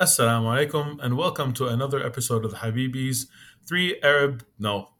[0.00, 3.26] Assalamu alaikum and welcome to another episode of Habibis.
[3.66, 4.90] Three Arab, no.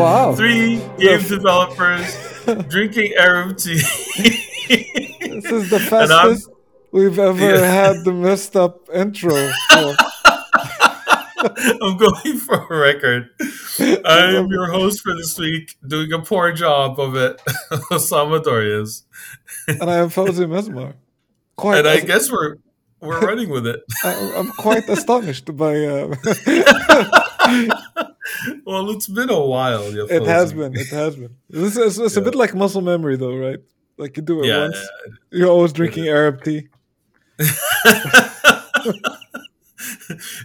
[0.00, 0.34] Wow.
[0.34, 2.16] Three game developers
[2.68, 3.74] drinking Arab tea.
[3.76, 6.48] This is the fastest
[6.92, 7.64] we've ever Yeah.
[7.64, 9.30] had the messed up intro.
[9.70, 9.96] for-
[11.82, 13.30] I'm going for a record.
[14.04, 17.40] I am your host for this week, doing a poor job of it.
[17.90, 19.04] Osama Dorias.
[19.66, 20.94] and I am Fawzi Mesmar.
[21.56, 22.56] Quite, And I as- guess we're
[23.00, 23.80] we're running with it.
[24.04, 25.74] I- I'm quite astonished by.
[25.86, 26.14] Uh,
[28.64, 29.82] Well, it's been a while.
[30.08, 30.76] it has been.
[30.76, 31.34] It has been.
[31.48, 33.58] This is it's a bit like muscle memory, though, right?
[33.98, 34.78] Like you do it Yeah, once,
[35.32, 36.68] you're always drinking Arab tea.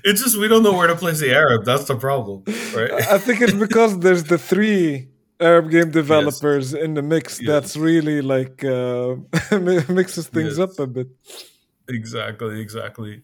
[0.03, 1.65] it's just we don't know where to place the Arab.
[1.65, 2.43] That's the problem,
[2.75, 2.91] right?
[2.91, 5.07] I think it's because there's the three
[5.39, 7.39] Arab game developers in the mix.
[7.41, 7.47] Yes.
[7.47, 9.15] That's really like uh,
[9.89, 10.69] mixes things Yes.
[10.69, 11.07] up a bit.
[11.87, 13.21] exactly, exactly.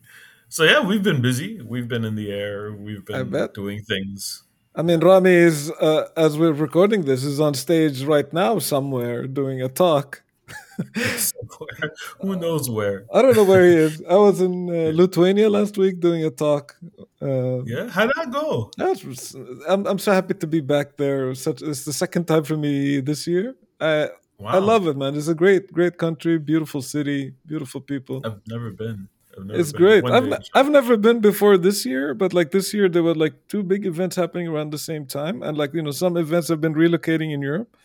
[0.52, 1.62] So yeah, we've been busy.
[1.62, 2.74] We've been in the air.
[2.74, 4.44] We've been doing things.
[4.76, 9.28] I mean, Rami is, uh, as we're recording this, is on stage right now somewhere
[9.28, 10.22] doing a talk.
[11.16, 11.94] somewhere.
[12.20, 13.06] Who knows where?
[13.14, 14.04] I don't know where he is.
[14.10, 16.76] I was in uh, Lithuania last week doing a talk.
[17.22, 18.72] Uh, Yeah, how'd that go?
[18.78, 19.34] was-
[19.70, 21.34] I'm, I'm so happy to be back there.
[21.34, 23.56] Such It's the second time for me this year.
[23.80, 25.16] I, Wow, I love it, man.
[25.16, 28.22] It's a great, great country, beautiful city, beautiful people.
[28.26, 29.08] I've never been.
[29.38, 30.04] Never great.
[30.06, 33.48] I've, ne- I've never been before this year, but like this year, there were like
[33.48, 36.60] two big events happening around the same time, and like you know, some events have
[36.62, 37.76] been relocating in Europe.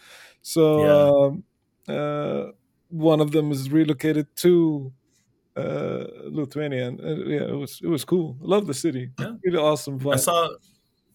[0.43, 0.65] So
[1.27, 1.45] um,
[1.89, 2.53] uh,
[2.89, 4.93] one of them is relocated to
[5.57, 8.37] uh, Lithuania, and uh, yeah, it was it was cool.
[8.43, 9.11] I love the city.
[9.19, 9.33] Yeah.
[9.45, 10.15] Really awesome vibe.
[10.15, 10.49] I saw.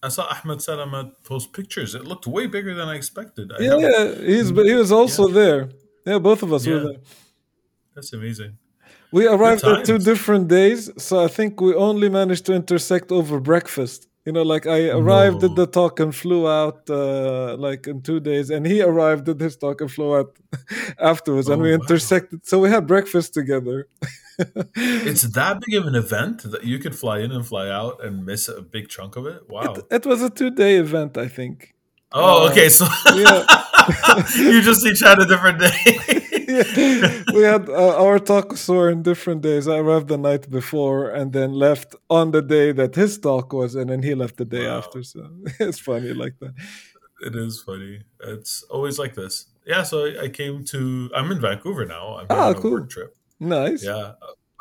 [0.03, 1.94] I saw Ahmed Salamat post pictures.
[1.94, 3.52] It looked way bigger than I expected.
[3.52, 5.69] I yeah, yeah, he's but he was also there.
[6.08, 6.84] Yeah, both of us were Yeah.
[6.84, 6.98] there.
[7.94, 8.58] That's amazing.
[9.12, 13.40] We arrived at two different days, so I think we only managed to intersect over
[13.40, 14.08] breakfast.
[14.26, 18.20] You know, like I arrived at the talk and flew out uh, like in two
[18.20, 20.38] days, and he arrived at his talk and flew out
[21.00, 21.80] afterwards, and Oh, we wow.
[21.82, 22.46] intersected.
[22.46, 23.88] So we had breakfast together.
[24.76, 28.26] It's that big of an event that you could fly in and fly out and
[28.26, 29.48] miss a big chunk of it.
[29.48, 29.74] Wow.
[29.74, 31.76] it, it was a two-day event, I think.
[32.12, 32.70] oh, uh, okay.
[32.70, 32.86] So
[33.16, 33.46] yeah.
[34.38, 36.21] you just each had a different day.
[36.51, 37.23] Yeah.
[37.35, 39.67] we had uh, our talks were in different days.
[39.67, 43.75] I arrived the night before and then left on the day that his talk was,
[43.75, 44.78] and then he left the day Wow.
[44.79, 45.03] after.
[45.03, 45.19] So
[45.59, 46.53] it's funny like that.
[47.28, 48.01] It is funny.
[48.34, 49.45] It's always like this.
[49.66, 49.84] Yeah.
[49.84, 51.09] So I, I came to.
[51.16, 52.17] I'm in Vancouver now.
[52.17, 52.72] I'm Ah, on a cool.
[52.72, 53.16] work trip.
[53.39, 53.83] Nice.
[53.83, 54.13] Yeah,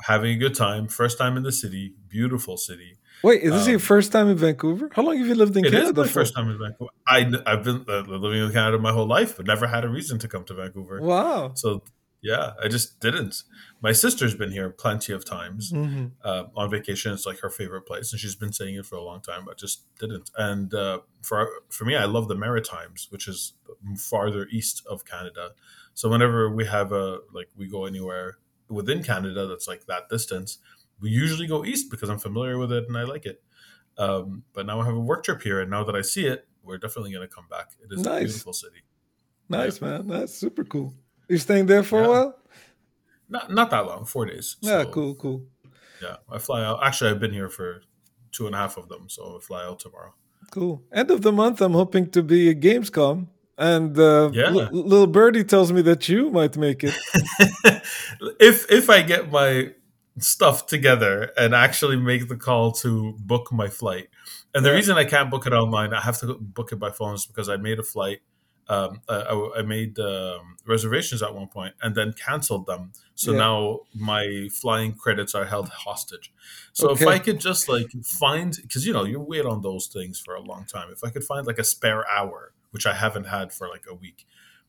[0.06, 0.88] having a good time.
[0.88, 1.94] First time in the city.
[2.08, 2.98] Beautiful city.
[3.22, 4.88] Wait, is this your Um, first time in Vancouver?
[4.92, 6.12] How long have you lived in It is Canada my for?
[6.12, 6.90] first time in Vancouver.
[7.06, 10.18] I, I've been uh, living in Canada my whole life, but never had a reason
[10.20, 11.00] to come to Vancouver.
[11.00, 11.52] Wow.
[11.54, 11.82] So
[12.22, 13.42] yeah, I just didn't.
[13.80, 17.12] My sister's been here plenty of times hmm uh, on vacation.
[17.12, 19.44] It's like her favorite place, and she's been saying it for a long time.
[19.46, 20.30] but just didn't.
[20.36, 23.54] And uh, for for me, I love the Maritimes, which is
[23.96, 25.52] farther east of Canada.
[25.94, 28.36] So whenever we have a like we go anywhere
[28.68, 30.58] within Canada that's like that distance,
[31.00, 33.42] we usually go east because I'm familiar with it and I like it.
[33.98, 36.46] Um, but now I have a work trip here, and now that I see it,
[36.62, 37.70] we're definitely going to come back.
[37.82, 38.82] It is a beautiful city.
[39.48, 40.06] Nice, man.
[40.06, 40.94] That's super cool.
[41.28, 42.06] You staying there for Yeah.
[42.06, 42.38] a while?
[43.28, 44.56] Not not that long, four days.
[44.60, 45.46] Yeah, So, cool, cool.
[46.02, 46.80] Yeah, I fly out.
[46.82, 47.82] Actually, I've been here for
[48.32, 50.14] two and a half of them, so I fly out tomorrow.
[50.50, 50.82] Cool.
[50.92, 53.26] End of the month, I'm hoping to be at Gamescom.
[53.58, 54.46] And uh, Yeah.
[54.46, 56.94] L- little birdie tells me that you might make it.
[58.40, 59.72] if if I get my
[60.18, 64.08] stuff together and actually make the call to book my flight,
[64.54, 64.76] and the Yeah.
[64.76, 67.48] reason I can't book it online, I have to book it by phone, is because
[67.48, 68.20] I made a flight.
[68.68, 72.92] Um, I, I- made um, reservations at one point and then canceled them.
[73.16, 73.38] So Yeah.
[73.38, 76.32] now my flying credits are held hostage.
[76.72, 80.20] So if I could just like find, because you know you wait on those things
[80.20, 80.88] for a long time.
[80.92, 83.94] If I could find like a spare hour, which I haven't had for like a
[83.94, 84.24] week,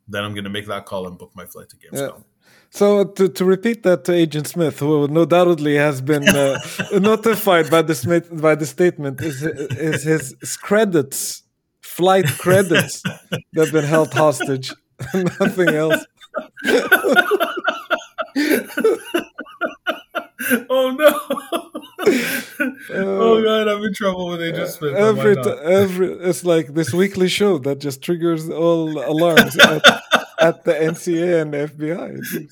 [0.08, 2.24] then I'm going to make that call and book my flight to Gamescom.
[2.74, 6.58] So to, to repeat that to Agent Smith, who no doubtly has been uh,
[6.94, 11.44] notified by the by the statement, is is his credits,
[11.82, 14.74] flight credits, that have been held hostage,
[15.14, 16.06] nothing else.
[20.70, 21.12] oh no!
[22.94, 24.94] oh god, I'm in trouble when they just spit.
[24.94, 29.86] Every, t- every, it's like this weekly show that just triggers all alarms at,
[30.40, 32.48] at, the NCA and the FBI.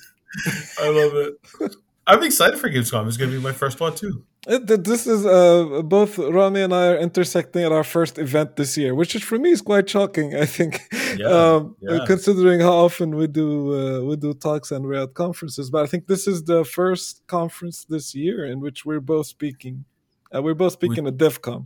[0.79, 1.75] I love it.
[2.07, 3.07] I'm excited for Gamescom.
[3.07, 4.23] It's going to be my first one too.
[4.47, 8.77] It, this is uh, both Rami and I are intersecting at our first event this
[8.77, 10.33] year, which is for me is quite shocking.
[10.33, 10.81] I think,
[11.17, 11.99] yeah, um, yeah.
[12.07, 15.87] considering how often we do uh, we do talks and we're at conferences, but I
[15.87, 19.83] think this is the first conference this year in which we're both speaking.
[20.33, 21.65] Uh, we're both speaking we, at devcom.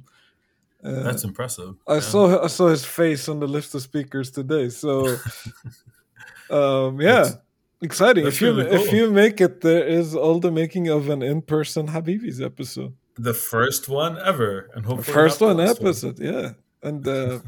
[0.84, 1.76] Uh, That's impressive.
[1.88, 2.00] I yeah.
[2.02, 4.70] saw I saw his face on the list of speakers today.
[4.70, 5.06] So,
[6.50, 7.38] um, yeah, That's,
[7.84, 8.24] Exciting!
[8.24, 8.80] That's if you really cool.
[8.80, 12.96] if you make it, there is all the making of an in person Habibis episode.
[13.16, 16.34] The first one ever, and hopefully first one episode, one.
[16.34, 16.50] yeah.
[16.82, 17.40] And uh,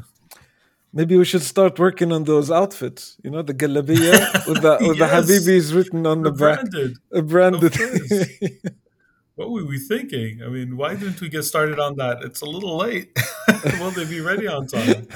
[0.92, 3.16] maybe we should start working on those outfits.
[3.24, 5.26] You know, the galabiya with the with yes.
[5.26, 7.74] the Habibis written on the, the back, branded, uh, branded.
[9.36, 10.42] what were we thinking?
[10.42, 12.22] I mean, why didn't we get started on that?
[12.22, 13.16] It's a little late.
[13.80, 15.08] Will they be ready on time?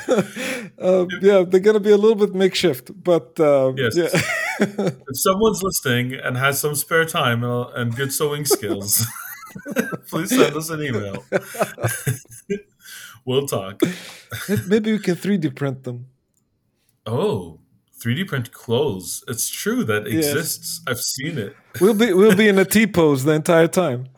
[0.78, 3.96] Um, yeah, they're going to be a little bit makeshift, but um, yes.
[3.96, 4.08] Yeah.
[5.08, 9.06] if someone's listening and has some spare time and good sewing skills,
[10.08, 11.24] please send us an email.
[13.24, 13.80] we'll talk.
[14.68, 16.06] Maybe we can 3D print them.
[17.06, 17.58] Oh,
[17.98, 19.24] 3D print clothes.
[19.28, 20.80] It's true that exists.
[20.80, 20.90] Yes.
[20.90, 21.56] I've seen it.
[21.80, 24.08] We'll be we'll be in a T pose the entire time.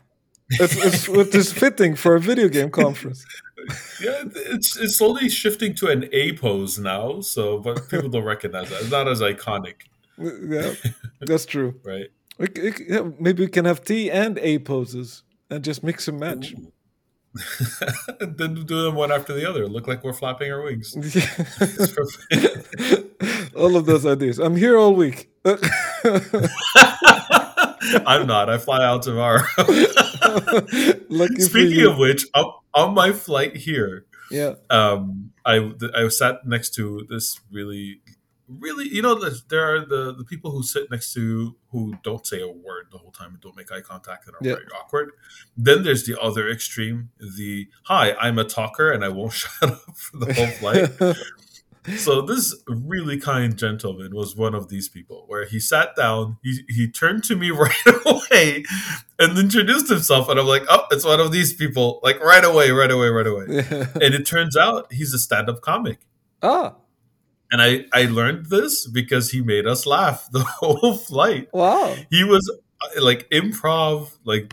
[0.51, 3.25] It's, it's, is fitting for a video game conference.
[4.01, 7.21] Yeah, it's it's slowly shifting to an A pose now.
[7.21, 8.83] So, but people don't recognize that.
[8.83, 9.75] It's not as iconic.
[10.19, 10.75] Yeah,
[11.21, 11.81] that's true.
[11.85, 12.09] right.
[12.39, 16.55] yeah, maybe we can have T and A poses and just mix and match.
[18.21, 19.67] then do them one after the other.
[19.67, 20.95] Look like we're flapping our wings.
[23.57, 24.39] all of those ideas.
[24.39, 25.31] I'm here all week.
[28.07, 28.51] I'm not.
[28.51, 29.43] I fly out tomorrow.
[31.39, 37.07] Speaking of which, up, on my flight here, yeah, um, I I sat next to
[37.09, 38.01] this really,
[38.59, 39.15] really, you know,
[39.49, 42.99] there are the the people who sit next to who don't say a word the
[42.99, 44.55] whole time and don't make eye contact and are yeah.
[44.55, 45.13] very awkward.
[45.57, 49.97] Then there's the other extreme, the hi, I'm a talker and I won't shut up
[49.97, 51.17] for the whole flight.
[51.97, 56.61] So this really kind gentleman was one of these people where he sat down he,
[56.69, 57.75] he turned to me right
[58.07, 58.63] away
[59.19, 61.99] and introduced himself and i'm like oh it's one of these people.
[62.05, 63.47] Like right away right away right away.
[64.01, 66.07] And it turns out he's a stand-up comic.
[66.41, 66.77] Ah
[67.53, 72.25] and i i learned this because he made us laugh the whole flight wow he
[72.25, 72.51] was
[72.83, 74.53] uh, like improv like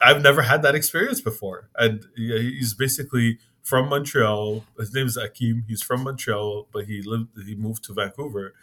[0.00, 3.38] i've never had that experience before and he's basically
[3.68, 4.64] from Montreal.
[4.78, 5.64] His name is Akim.
[5.68, 8.54] He's from Montreal, but he lived he moved to Vancouver.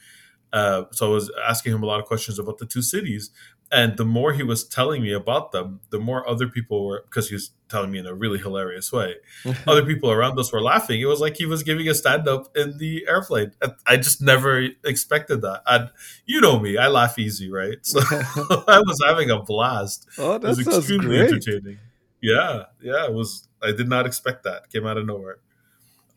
[0.51, 3.29] Uh, so I was asking him a lot of questions about the two cities,
[3.71, 7.29] and the more he was telling me about them, the more other people were because
[7.29, 9.15] he was telling me in a really hilarious way.
[9.67, 11.01] other people around us were laughing.
[11.01, 13.51] It was like he was giving a stand up in the airplane.
[13.87, 15.63] I just never expected that.
[15.65, 15.89] And
[16.25, 17.77] you know me, I laugh easy, right?
[17.81, 20.07] So I was having a blast.
[20.17, 21.31] Oh, that it was extremely great.
[21.31, 21.79] entertaining.
[22.21, 24.69] Yeah, yeah, it was I did not expect that.
[24.69, 25.37] Came out of nowhere.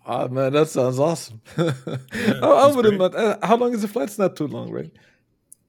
[0.07, 1.41] Oh man, that sounds awesome.
[1.57, 1.73] yeah,
[2.43, 3.01] I, I would have.
[3.01, 4.09] Uh, how long is the flight?
[4.09, 4.91] It's not too long, right?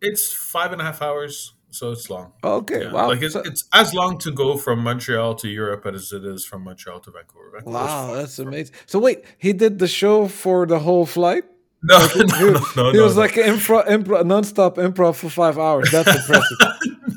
[0.01, 2.33] It's five and a half hours, so it's long.
[2.43, 2.91] okay, yeah.
[2.91, 3.07] wow.
[3.07, 6.63] Like it's, it's, as long to go from Montreal to Europe as it is from
[6.63, 7.51] Montreal to Vancouver.
[7.53, 8.75] Vancouver's wow, that's amazing.
[8.85, 11.45] So wait, he did the show for the whole flight?
[11.81, 13.21] No, like, no, he, no, no, He no, was no.
[13.21, 15.91] like improv, improv, nonstop improv for five hours.
[15.91, 16.57] That's impressive.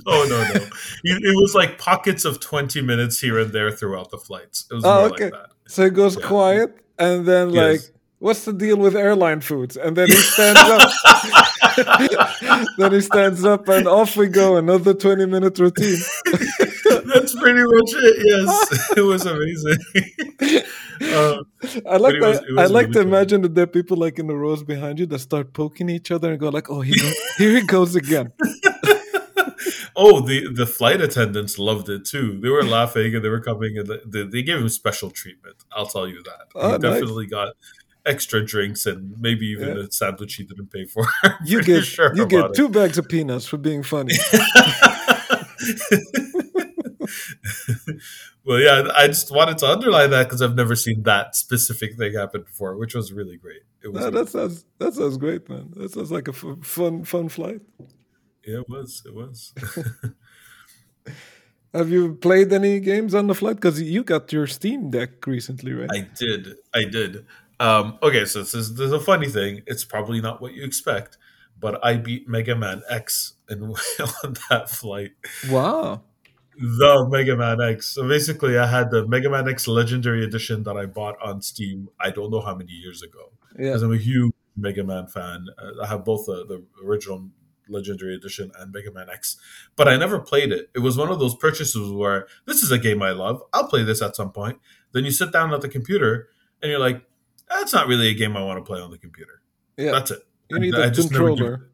[0.06, 0.68] oh no, no,
[1.04, 4.66] it was like pockets of twenty minutes here and there throughout the flights.
[4.70, 5.30] It was oh, okay.
[5.30, 6.26] Like so it goes yeah.
[6.26, 7.90] quiet, and then like, yes.
[8.18, 9.76] what's the deal with airline foods?
[9.76, 10.90] And then he stands up.
[12.78, 14.56] then he stands up, and off we go.
[14.56, 15.98] Another twenty minute routine.
[16.24, 18.16] That's pretty much it.
[18.24, 19.78] Yes, it was amazing.
[21.00, 21.42] Uh,
[21.88, 22.20] I like that.
[22.20, 23.08] Was, was I like really to cool.
[23.08, 26.10] imagine that there are people like in the rows behind you that start poking each
[26.10, 26.94] other and go like, "Oh, he
[27.38, 28.32] here he goes again."
[29.96, 32.38] oh, the the flight attendants loved it too.
[32.40, 35.56] They were laughing and they were coming and they, they gave him special treatment.
[35.72, 36.48] I'll tell you that.
[36.54, 37.30] Oh, he definitely nice.
[37.30, 37.54] got
[38.04, 39.84] extra drinks and maybe even yeah.
[39.84, 41.06] a sandwich he didn't pay for.
[41.44, 44.14] you get sure you get two bags of peanuts for being funny.
[48.44, 52.14] well, yeah, I just wanted to underline that because I've never seen that specific thing
[52.14, 53.62] happen before, which was really great.
[53.82, 54.02] It was.
[54.02, 55.72] No, that sounds that sounds great, man.
[55.76, 57.60] That sounds like a f- fun fun flight.
[58.44, 59.02] Yeah, it was.
[59.06, 59.54] It was.
[61.74, 63.56] Have you played any games on the flight?
[63.56, 65.88] Because you got your Steam Deck recently, right?
[65.90, 66.56] I did.
[66.74, 67.24] I did.
[67.62, 69.62] Um, okay, so this is, this is a funny thing.
[69.66, 71.16] It's probably not what you expect,
[71.60, 73.62] but I beat Mega Man X and
[74.24, 75.12] on that flight.
[75.48, 76.02] Wow.
[76.56, 77.86] the Mega Man X.
[77.86, 81.88] So basically, I had the Mega Man X Legendary Edition that I bought on Steam.
[82.00, 83.86] I don't know how many years ago because Yeah.
[83.86, 85.46] I'm a huge Mega Man fan.
[85.82, 87.28] I have both the, the original
[87.68, 89.36] Legendary Edition and Mega Man X,
[89.76, 90.68] but I never played it.
[90.74, 93.40] It was one of those purchases where this is a game I love.
[93.52, 94.58] I'll play this at some point.
[94.92, 96.28] Then you sit down at the computer
[96.60, 97.02] and you're like,
[97.54, 99.40] that's not really a game I want to play on the computer.
[99.76, 99.92] Yeah.
[99.92, 100.26] That's it.
[100.48, 101.70] You need I a just controller.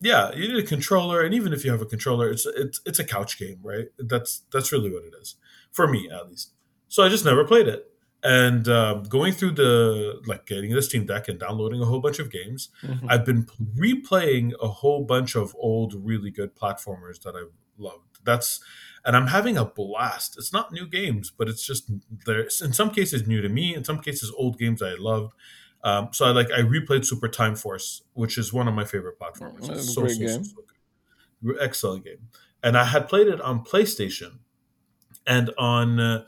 [0.00, 2.98] yeah, you need a controller, and even if you have a controller, it's it's it's
[2.98, 3.86] a couch game, right?
[3.98, 5.36] That's that's really what it is
[5.70, 6.52] for me, at least.
[6.88, 7.86] So I just never played it,
[8.22, 12.18] and um, going through the like getting the Steam Deck and downloading a whole bunch
[12.18, 13.06] of games, Mhm.
[13.08, 18.18] I've been replaying a whole bunch of old, really good platformers that I've loved.
[18.24, 18.60] That's
[19.04, 20.36] and I'm having a blast.
[20.38, 21.90] It's not new games, but it's just
[22.26, 22.42] there.
[22.42, 23.74] In some cases, new to me.
[23.74, 25.34] In some cases, old games I loved.
[25.84, 29.18] Um, so I like I replayed Super Time Force, which is one of my favorite
[29.18, 29.68] platformers.
[29.68, 30.44] It's a so, great so, so, game.
[30.44, 30.56] so
[31.42, 31.56] good.
[31.60, 32.28] Excellent game.
[32.62, 34.38] And I had played it on PlayStation
[35.26, 36.24] and on uh,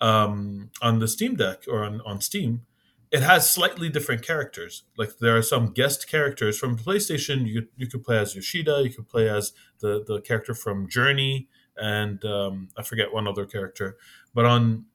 [0.00, 2.62] um, on the Steam Deck or on, on Steam.
[3.10, 4.84] It has slightly different characters.
[4.96, 7.46] Like there are some guest characters from PlayStation.
[7.46, 8.82] You you could play as Yoshida.
[8.84, 13.46] You could play as the the character from Journey, and um, I forget one other
[13.46, 13.96] character.
[14.34, 14.86] But on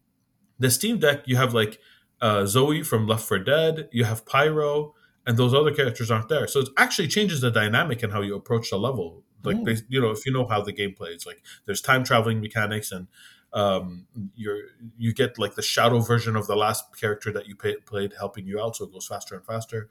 [0.60, 1.80] the Steam Deck, you have like
[2.22, 3.90] uh, Zoe from Left 4 Dead.
[3.92, 4.94] You have Pyro,
[5.26, 6.48] and those other characters aren't there.
[6.48, 9.24] So it actually changes the dynamic and how you approach the level.
[9.44, 9.66] Like Mm.
[9.66, 12.92] they, you know, if you know how the game plays, like there's time traveling mechanics,
[12.92, 13.08] and
[13.54, 14.58] um, you're
[14.98, 18.46] you get like the shadow version of the last character that you pay, played helping
[18.48, 19.90] you out, so it goes faster and faster.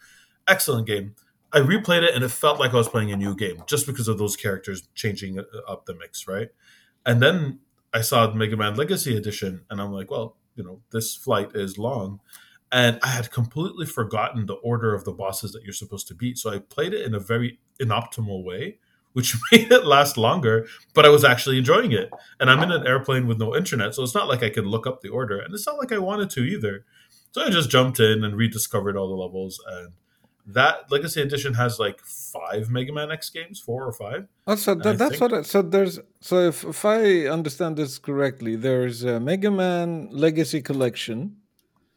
[0.48, 1.14] Excellent game.
[1.52, 4.08] I replayed it and it felt like I was playing a new game just because
[4.08, 6.48] of those characters changing uh, up the mix, right?
[7.06, 7.60] And then
[7.94, 11.78] I saw Mega Man Legacy Edition, and I'm like, well, you know, this flight is
[11.78, 12.20] long.
[12.72, 16.36] And I had completely forgotten the order of the bosses that you're supposed to beat.
[16.36, 18.78] So I played it in a very inoptimal way,
[19.12, 22.10] which made it last longer, but I was actually enjoying it.
[22.40, 24.86] And I'm in an airplane with no internet, so it's not like I could look
[24.86, 26.84] up the order, and it's not like I wanted to either.
[27.30, 29.62] So I just jumped in and rediscovered all the levels.
[29.66, 29.92] And
[30.46, 34.28] that Legacy Edition has like five Mega Man X games, four or five.
[34.46, 35.32] Oh, so that's think- what.
[35.32, 35.98] I, so there's.
[36.20, 41.36] So if if I understand this correctly, there's a Mega Man Legacy Collection.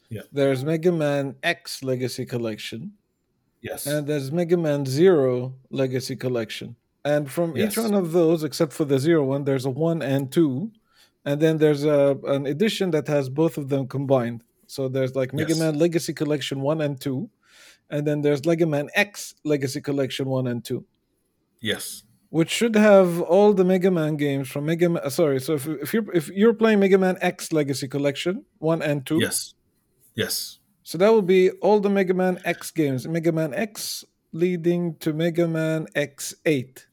[0.09, 0.21] Yeah.
[0.31, 2.93] There's Mega Man X Legacy Collection,
[3.61, 3.85] Yes.
[3.85, 6.75] and there's Mega Man Zero Legacy Collection.
[7.05, 7.73] And from Yes.
[7.73, 10.71] each one of those, except for the zero one, there's a one and two,
[11.23, 14.43] and then there's a an edition that has both of them combined.
[14.65, 15.59] So there's like Mega Yes.
[15.59, 17.29] Man Legacy Collection one and two,
[17.89, 20.85] and then there's Mega Man X Legacy Collection one and two
[21.61, 22.03] yes.
[22.29, 25.09] which should have all the Mega Man games from Mega Man.
[25.09, 29.05] Sorry, so if, if you're if you're playing Mega Man X Legacy Collection one and
[29.05, 29.53] two, Yes.
[30.15, 30.59] Yes.
[30.83, 35.13] so that will be all the Mega Man X games, Mega Man X leading to
[35.13, 36.87] Mega Man X eight.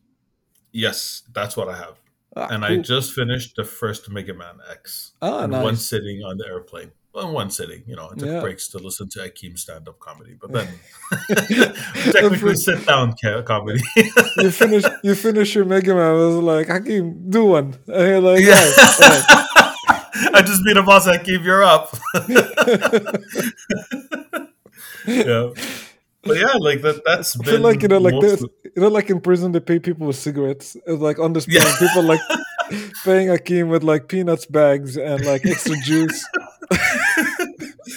[0.72, 1.22] Yes.
[1.34, 1.96] That's what I have.
[2.38, 5.64] Ah, and I just finished the first Mega Man X ah in nice.
[5.64, 6.92] one sitting on the airplane.
[7.16, 8.40] Well, in one sitting, you know, I took Yeah.
[8.40, 10.68] breaks to listen to Akeem's stand-up comedy, but then
[12.12, 13.80] technically sit-down ca- comedy.
[14.36, 16.10] you finish you finish your Mega Man.
[16.10, 17.74] I was like, Hakim, do one.
[17.86, 18.60] And you're like, Yeah.
[20.34, 21.06] I just beat a boss.
[21.06, 21.96] Akeem, you're up.
[25.06, 25.50] yeah,
[26.22, 27.00] but yeah, like that.
[27.06, 29.78] That's I feel like you know, like this, you know, like in prison they pay
[29.78, 30.76] people with cigarettes.
[30.86, 31.76] It's like on spot, Yeah.
[31.78, 32.20] people like
[33.04, 36.22] paying Akeem with like peanuts bags and like extra juice.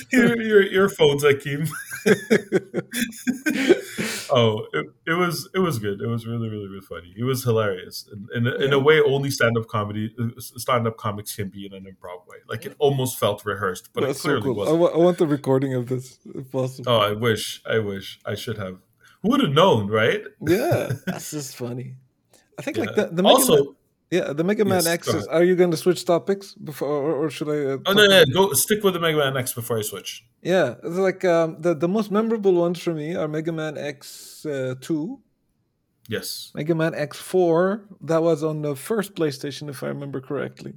[0.11, 1.69] your, your earphones, Akeem.
[4.31, 6.01] oh, it, it was it was good.
[6.01, 7.13] It was really really really funny.
[7.17, 8.07] It was hilarious.
[8.11, 11.49] In, in, a- in a way, only stand up comedy, uh, stand up comics can
[11.49, 12.37] be in an improv way.
[12.47, 14.55] Like it almost felt rehearsed, but That's it so clearly cool.
[14.55, 14.79] Wasn't.
[14.79, 16.91] wa- I want the recording of this if possible.
[16.91, 18.77] Oh, I wish, I wish, I should have.
[19.21, 20.21] Who would have known, right?
[20.45, 21.95] Yeah, that's just funny.
[22.57, 23.75] I think like the, the also,
[24.11, 25.07] yeah, the Mega Man Yes, X.
[25.07, 27.73] is- Are you going to switch topics before, or, or should I?
[27.73, 30.25] Uh, oh no, yeah, go stick with the Mega Man X before I switch.
[30.41, 34.45] Yeah, it's like um, the the most memorable ones for me are Mega Man X
[34.45, 35.19] uh, two,
[36.07, 37.85] Yes, Mega Man X four.
[38.01, 40.73] That was on the first PlayStation, if I remember correctly,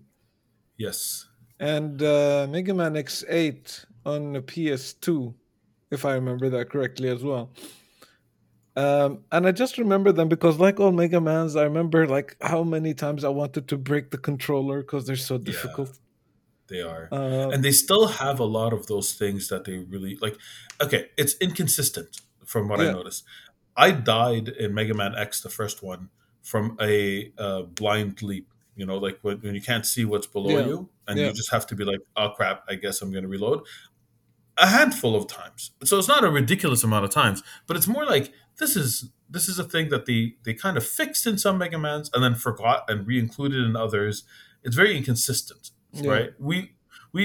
[0.76, 1.26] yes,
[1.58, 5.34] and uh, Mega Man X eight on the PS two,
[5.90, 7.50] if I remember that correctly as well.
[8.74, 12.62] Um, and I just remember them because, like all Mega Mans, I remember like how
[12.62, 15.98] many times I wanted to break the controller because they're so difficult.
[16.68, 17.08] they are.
[17.12, 20.38] Uh, and they still have a lot of those things that they really like
[20.80, 22.92] okay it's inconsistent from what i Yeah.
[22.92, 23.24] noticed
[23.76, 26.08] i died in mega man x the first one
[26.42, 30.56] from a uh, blind leap you know like when, when you can't see what's below
[30.58, 30.66] Yeah.
[30.66, 31.26] you and Yeah.
[31.26, 33.60] you just have to be like oh crap i guess i'm going to reload
[34.62, 38.06] a handful of times so it's not a ridiculous amount of times but it's more
[38.06, 41.58] like this is this is a thing that they they kind of fixed in some
[41.58, 44.24] mega mans and then forgot and re-included in others
[44.64, 46.10] it's very inconsistent, Yeah.
[46.10, 46.30] right?
[46.38, 46.56] We
[47.12, 47.22] we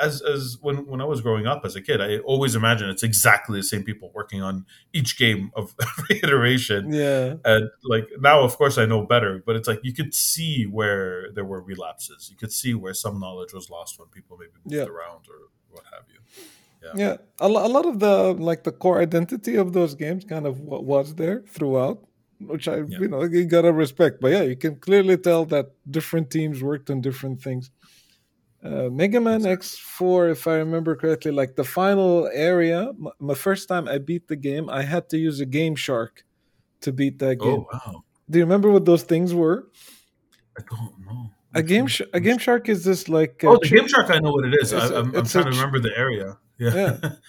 [0.00, 3.02] as as when when I was growing up as a kid, I always imagined it's
[3.02, 6.92] exactly the same people working on each game of every iteration.
[6.92, 7.34] Yeah.
[7.44, 11.32] And like now, of course, I know better, but it's like you could see where
[11.34, 12.28] there were relapses.
[12.30, 14.82] You could see where some knowledge was lost when people maybe moved Yeah.
[14.94, 15.38] around or
[15.72, 16.20] what have you.
[16.94, 20.46] Yeah, a, lo- a lot of the like the core identity of those games kind
[20.46, 21.98] of wa- was there throughout,
[22.40, 22.98] which I Yeah.
[23.00, 24.20] you know you gotta respect.
[24.20, 27.70] But yeah, you can clearly tell that different teams worked on different things.
[28.62, 33.68] Uh, Mega Man X4, if I remember correctly, like the final area, m- my first
[33.68, 36.24] time I beat the game, I had to use a Game Shark
[36.80, 37.60] to beat that game.
[37.62, 39.68] Oh wow, Do you remember what those things were?
[40.58, 41.30] I don't know.
[41.54, 44.18] A game, sh- a Game Shark is this like uh, Oh, the Game Shark, I
[44.18, 44.72] know what it is.
[44.72, 46.36] I, a- I'm, I'm trying to remember the area.
[46.58, 46.74] Yeah.
[46.74, 46.98] Yeah.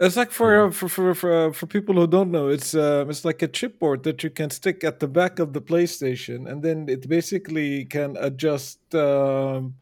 [0.00, 3.24] It's like for, uh, for for for for people who don't know, it's uh, it's
[3.24, 6.88] like a chipboard that you can stick at the back of the PlayStation, and then
[6.88, 9.74] it basically can adjust um,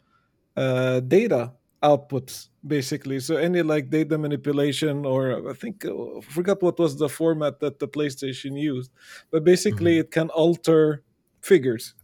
[0.56, 3.20] uh, data outputs basically.
[3.20, 7.60] So any like data manipulation, or I think uh, I forgot what was the format
[7.60, 8.90] that the PlayStation used,
[9.30, 11.04] but basically it can alter
[11.42, 11.94] figures.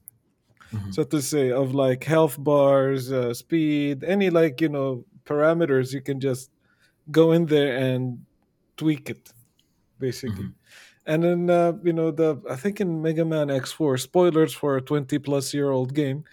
[0.74, 0.94] Mhm.
[0.94, 6.02] So to say of like health bars, uh, speed, any like you know parameters, you
[6.02, 6.50] can just
[7.10, 8.24] go in there and
[8.76, 9.32] tweak it
[9.98, 10.54] basically Mhm.
[11.06, 14.82] and then uh, you know the i think in mega man x4 spoilers for a
[14.82, 16.24] 20 plus year old game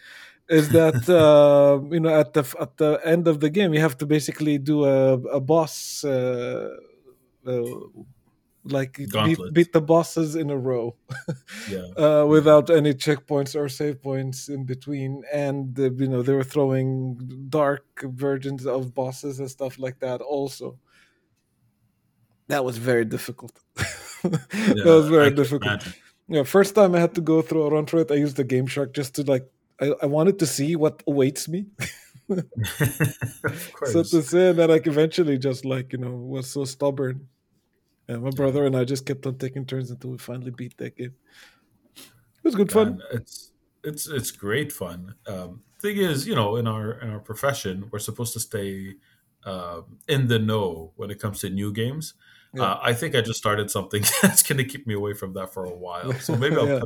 [0.50, 3.98] is that uh, you know at the at the end of the game you have
[3.98, 6.70] to basically do a, a boss uh,
[7.48, 7.64] uh,
[8.64, 10.96] like beat, beat the bosses in a row
[11.70, 11.88] Yeah.
[11.98, 15.24] uh, without any checkpoints or save points in between.
[15.34, 20.22] And uh, you know they were throwing dark versions of bosses and stuff like that.
[20.22, 20.78] Also,
[22.48, 23.54] that was very difficult.
[24.24, 25.88] that was very can difficult.
[26.28, 28.44] Yeah, first time I had to go through a run through it, I used the
[28.44, 29.50] Game Shark just to like.
[29.82, 31.68] I, I wanted to see what awaits me.
[32.30, 33.94] of course.
[33.94, 37.28] so to say that, like eventually, just like you know, was so stubborn.
[38.10, 40.98] And my brother and I just kept on taking turns until we finally beat that
[40.98, 41.14] game.
[41.96, 42.88] It was good fun.
[43.12, 43.52] And it's
[43.84, 45.14] it's it's great fun.
[45.28, 48.96] Um, thing is, you know, in our in our profession, we're supposed to stay
[49.46, 52.16] um, in the know when it comes to new games.
[52.54, 52.64] Yeah.
[52.64, 55.54] Uh, I think I just started something that's going to keep me away from that
[55.54, 56.14] for a while.
[56.14, 56.82] So maybe I'll Yeah.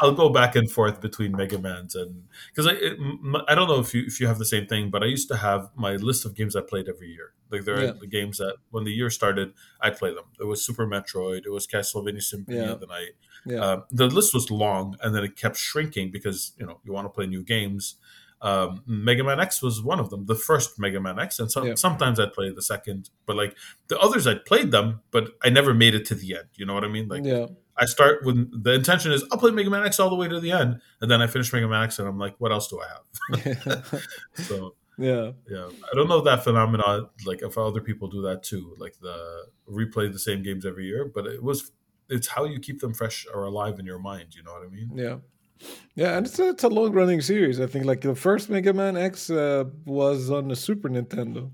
[0.00, 2.98] I'll go back and forth between Mega Man's and because I it,
[3.46, 5.36] I don't know if you if you have the same thing, but I used to
[5.36, 7.32] have my list of games I played every year.
[7.50, 7.90] Like there Yeah.
[7.90, 10.24] are the games that when the year started, I'd play them.
[10.40, 13.12] It was Super Metroid, it was Castlevania Symphony of the Night.
[13.44, 13.60] Yeah.
[13.60, 17.04] Um, the list was long, and then it kept shrinking because you know you want
[17.04, 17.96] to play new games.
[18.42, 21.64] Um, Mega Man X was one of them, the first Mega Man X, and so,
[21.64, 21.74] Yeah.
[21.74, 23.56] sometimes I'd play the second, but like
[23.88, 26.48] the others, I'd played them, but I never made it to the end.
[26.54, 27.08] You know what I mean?
[27.08, 27.46] Like yeah.
[27.78, 30.38] I start with the intention is I'll play Mega Man X all the way to
[30.38, 32.80] the end, and then I finish Mega Man X, and I'm like, what else do
[32.80, 34.02] I have?
[34.34, 35.32] so yeah.
[35.48, 39.46] yeah, I don't know that phenomenon, like if other people do that too, like the
[39.70, 41.72] replay the same games every year, but it was
[42.08, 44.34] it's how you keep them fresh or alive in your mind.
[44.34, 44.90] You know what I mean?
[44.94, 45.16] Yeah.
[45.94, 47.60] Yeah, and it's a, it's a long running series.
[47.60, 51.50] I think like the first Mega Man X uh, was on the Super Nintendo.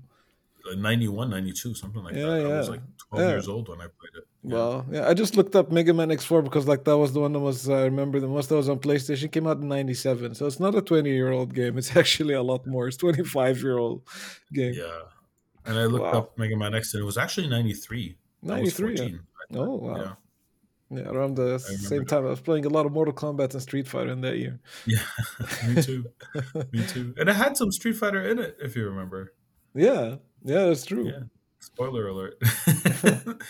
[0.69, 2.45] Like 91, 92, something like Yeah, that.
[2.45, 3.29] I was like 12 Yeah.
[3.31, 4.23] years old when I played it.
[4.43, 4.53] Yeah.
[4.55, 7.33] Well, yeah, I just looked up Mega Man X4 because like that was the one
[7.33, 10.35] that was I remember the most that was on PlayStation came out in '97.
[10.35, 11.77] So it's not a 20 year old game.
[11.77, 12.87] It's actually a lot more.
[12.87, 14.03] It's 25 year old
[14.53, 14.73] game.
[14.75, 14.99] yeah.
[15.65, 16.11] And I looked Wow.
[16.19, 18.17] up Mega Man X, and it was actually 93.
[18.41, 18.95] 93.
[19.51, 19.57] Yeah.
[19.59, 20.17] Oh wow.
[20.89, 21.09] Yeah.
[21.09, 22.07] Around the same that.
[22.07, 24.59] time I was playing a lot of Mortal Kombat and Street Fighter in that year.
[24.85, 24.99] Yeah,
[25.67, 26.05] me too.
[26.71, 27.13] me too.
[27.17, 29.33] And it had some Street Fighter in it, if you remember.
[29.73, 31.05] Yeah, yeah, that's true.
[31.07, 31.19] Yeah.
[31.59, 32.35] Spoiler alert.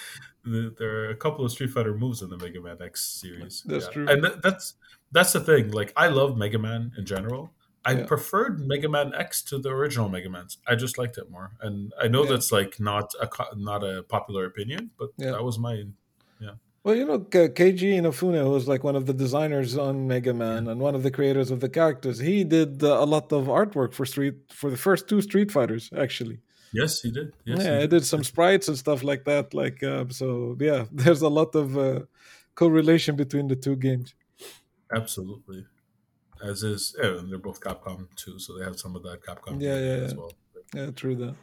[0.46, 3.64] There are a couple of Street Fighter moves in the Mega Man X series.
[3.66, 3.92] That's Yeah.
[3.92, 4.08] true.
[4.10, 4.74] And that, that's
[5.12, 5.72] that's the thing.
[5.72, 7.54] Like I love Mega Man in general.
[7.86, 8.06] I Yeah.
[8.06, 10.58] preferred Mega Man X to the original Mega Man's.
[10.68, 11.52] I just liked it more.
[11.62, 12.32] And I know Yeah.
[12.32, 15.32] that's like not a not a popular opinion, but Yeah.
[15.32, 15.84] that was my
[16.84, 20.34] Well, you know, K- Keiji Inafune, who was like one of the designers on Mega
[20.34, 23.46] Man and one of the creators of the characters, he did uh, a lot of
[23.46, 26.40] artwork for Street for the first two Street Fighters, actually.
[26.74, 27.34] Yes, he did.
[27.46, 29.54] Yes, he yeah, I did some sprites and stuff like that.
[29.54, 32.02] Like, uh, so yeah, there's a lot of uh,
[32.56, 34.14] correlation between the two games.
[34.94, 35.66] Absolutely.
[36.44, 39.62] As is, yeah, and they're both Capcom too, so they have some of that Capcom
[39.62, 40.34] Yeah, yeah, as well.
[40.74, 41.36] Yeah, true that.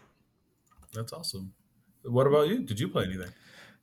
[0.92, 1.54] That's awesome.
[2.02, 2.60] What about you?
[2.60, 3.32] Did you play anything?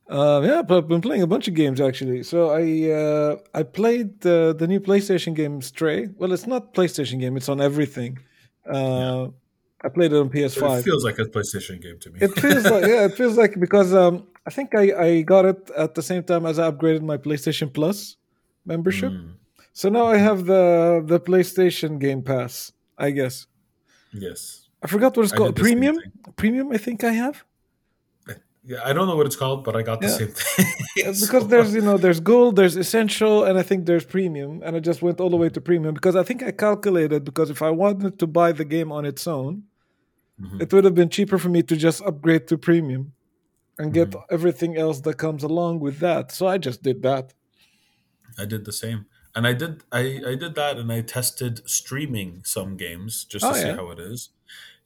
[0.08, 2.22] Um, yeah, I've been playing a bunch of games actually.
[2.22, 6.08] So I uh, I played uh, the new PlayStation game Stray.
[6.16, 8.18] Well, it's not PlayStation game; it's on everything.
[8.66, 9.28] Uh,
[9.84, 10.80] I played it on PS5.
[10.80, 12.20] It feels like a PlayStation game to me.
[12.20, 15.70] It feels like yeah, it feels like because um I think I I got it
[15.76, 18.16] at the same time as I upgraded my PlayStation Plus
[18.64, 19.12] membership.
[19.12, 19.34] Mm.
[19.72, 23.46] So now I have the the PlayStation Game Pass I guess.
[24.12, 24.68] Yes.
[24.82, 25.56] I forgot what it's called.
[25.56, 25.98] Premium.
[26.36, 26.72] Premium.
[26.72, 27.44] I think I have.
[28.68, 30.18] Yeah, I don't know what it's called, but I got the yeah.
[30.18, 30.66] same thing.
[30.94, 31.40] because so.
[31.40, 35.00] there's you know there's gold, there's essential, and I think there's premium, and I just
[35.00, 38.18] went all the way to premium because I think I calculated because if I wanted
[38.18, 39.62] to buy the game on its own,
[40.38, 40.60] mm-hmm.
[40.60, 43.14] it would have been cheaper for me to just upgrade to premium
[43.78, 44.34] and get mm-hmm.
[44.34, 46.30] everything else that comes along with that.
[46.30, 47.32] So I just did that.
[48.38, 52.42] I did the same, and I did I I did that, and I tested streaming
[52.44, 53.76] some games just to oh, see yeah.
[53.76, 54.28] how it is.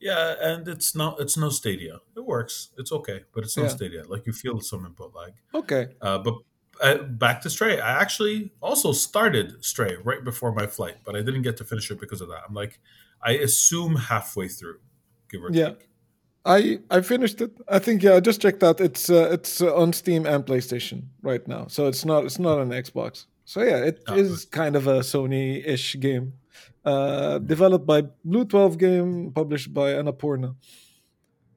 [0.03, 2.01] Yeah, and it's not it's no Stadia.
[2.17, 2.71] It works.
[2.77, 3.69] It's okay, but it's no yeah.
[3.69, 4.03] Stadia.
[4.07, 5.33] Like you feel some input lag.
[5.55, 5.95] Okay.
[6.01, 6.35] Uh, but
[6.83, 7.81] uh, back to Stray.
[7.81, 11.91] I actually also started Stray right before my flight, but I didn't get to finish
[11.91, 12.43] it because of that.
[12.49, 12.81] I'm like,
[13.23, 14.81] I assume halfway through,
[15.31, 15.69] give or yeah.
[15.69, 15.89] take.
[16.45, 17.53] I I finished it.
[17.69, 18.17] I think yeah.
[18.17, 21.87] I just checked that It's uh, it's uh, on Steam and PlayStation right now, so
[21.87, 23.27] it's not it's not on Xbox.
[23.45, 26.33] So yeah, it oh, is kind of a Sony-ish game.
[26.85, 30.55] Uh, developed by Blue Twelve Game, published by Annapurna.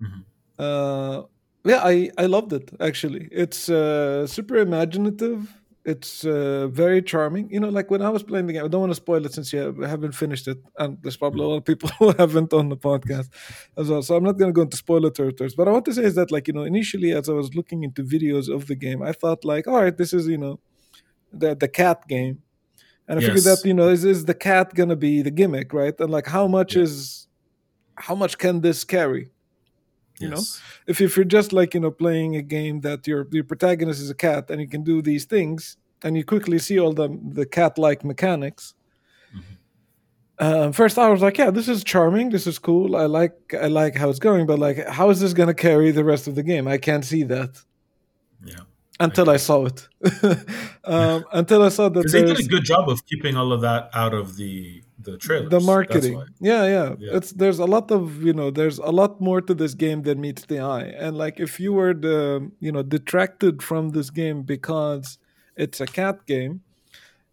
[0.01, 0.21] Mm-hmm.
[0.59, 1.23] Uh,
[1.65, 3.27] yeah, I I loved it actually.
[3.31, 5.51] It's uh, super imaginative.
[5.85, 7.51] It's uh, very charming.
[7.51, 9.33] You know, like when I was playing the game, I don't want to spoil it
[9.33, 12.69] since you haven't finished it, and there's probably a lot of people who haven't on
[12.69, 13.29] the podcast
[13.77, 14.01] as well.
[14.01, 15.53] So I'm not going to go into spoiler territories.
[15.53, 17.83] But I want to say is that, like, you know, initially as I was looking
[17.83, 20.59] into videos of the game, I thought like, all right, this is you know,
[21.31, 22.41] the the cat game,
[23.07, 23.29] and I yes.
[23.29, 25.97] figured that you know is is the cat gonna be the gimmick, right?
[25.99, 26.83] And like how much yeah.
[26.83, 27.27] is
[27.95, 29.31] how much can this carry?
[30.19, 30.31] You yes.
[30.31, 30.43] know,
[30.87, 34.09] if if you're just like you know playing a game that your your protagonist is
[34.09, 37.45] a cat and you can do these things, and you quickly see all the the
[37.45, 38.73] cat like mechanics.
[39.35, 39.53] Mm-hmm.
[40.37, 42.29] Um, first, I was like, "Yeah, this is charming.
[42.29, 42.95] This is cool.
[42.95, 45.91] I like I like how it's going." But like, how is this going to carry
[45.91, 46.67] the rest of the game?
[46.67, 47.61] I can't see that.
[48.99, 49.87] Until I saw it.
[50.85, 53.89] um, until I saw that they did a good job of keeping all of that
[53.93, 55.49] out of the the trailers.
[55.49, 59.19] The marketing, yeah, yeah, yeah, It's there's a lot of you know there's a lot
[59.19, 62.71] more to this game than meets the eye, and like if you were the you
[62.71, 65.17] know detracted from this game because
[65.55, 66.61] it's a cat game.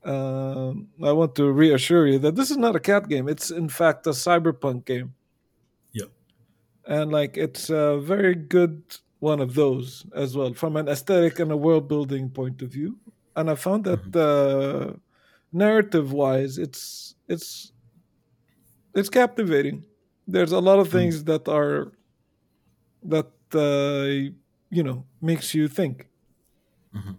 [0.05, 3.29] Um, I want to reassure you that this is not a cat game.
[3.29, 5.15] It's in fact a cyberpunk game.
[5.93, 6.07] Yeah,
[6.87, 8.83] and like it's a very good
[9.23, 12.99] one of those as well from an aesthetic and a world building point of view.
[13.37, 14.91] And I found that mm-hmm.
[14.91, 14.97] uh,
[15.53, 17.73] narrative wise, it's it's
[18.97, 19.85] it's captivating.
[20.27, 21.93] There's a lot of things that are
[23.05, 24.35] that uh,
[24.71, 26.09] you know makes you think.
[26.93, 27.13] Mm-hmm.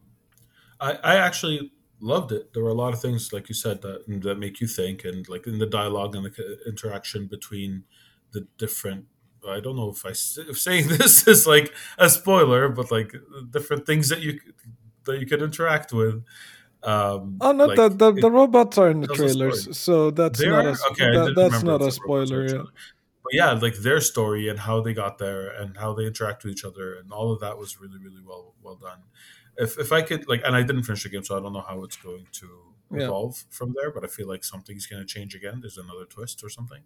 [0.81, 2.53] I I actually loved it.
[2.53, 5.27] There were a lot of things, like you said, that that make you think, and
[5.29, 7.85] like in the dialogue and the interaction between
[8.33, 9.05] the different
[9.47, 13.13] I don't know if I if saying this is like a spoiler, but like
[13.49, 14.39] different things that you
[15.05, 16.23] that you could interact with.
[16.83, 20.49] Um, oh no, like, the the, the robots are in the trailers, so that's they
[20.49, 22.45] not a, okay, that, that's not a spoiler.
[22.45, 22.63] Yeah.
[23.23, 26.51] But yeah, like their story and how they got there and how they interact with
[26.51, 28.99] each other and all of that was really really well well done.
[29.55, 31.61] If if I could like, and I didn't finish the game, so I don't know
[31.67, 32.49] how it's going to
[32.95, 33.55] evolve yeah.
[33.57, 33.91] from there.
[33.91, 35.59] But I feel like something's going to change again.
[35.61, 36.83] There's another twist or something.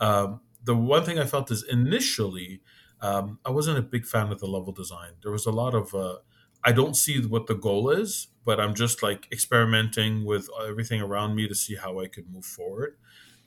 [0.00, 2.60] Um, the one thing I felt is initially
[3.00, 5.12] um, I wasn't a big fan of the level design.
[5.22, 6.16] There was a lot of uh,
[6.64, 11.34] I don't see what the goal is, but I'm just like experimenting with everything around
[11.34, 12.96] me to see how I could move forward.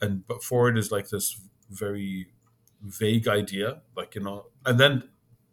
[0.02, 2.28] And but forward is like this very
[2.82, 4.46] vague idea, like you know.
[4.66, 5.10] And then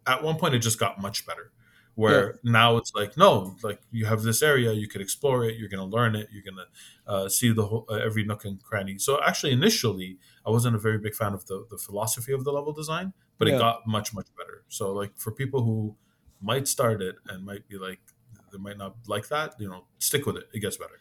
[0.06, 1.50] at one point, it just got much better
[1.96, 2.52] where yeah.
[2.52, 5.80] now it's like no like you have this area you could explore it you're going
[5.80, 8.98] to learn it you're going to uh, see the whole uh, every nook and cranny.
[8.98, 12.52] So actually initially i wasn't a very big fan of the, the philosophy of the
[12.52, 13.56] level design but yeah.
[13.56, 14.62] it got much much better.
[14.68, 15.96] So like for people who
[16.40, 18.00] might start it and might be like
[18.52, 20.48] they might not like that you know stick with it.
[20.52, 21.00] It gets better.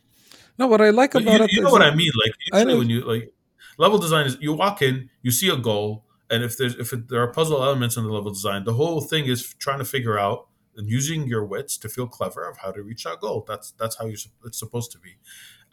[0.57, 2.89] No what i like about you, it you know what i mean like usually when
[2.89, 3.33] you like
[3.77, 7.09] level design is you walk in you see a goal and if there's if it,
[7.09, 10.17] there are puzzle elements in the level design the whole thing is trying to figure
[10.17, 13.45] out and using your wits to feel clever of how to reach that goal.
[13.47, 15.17] That's that's how you it's supposed to be.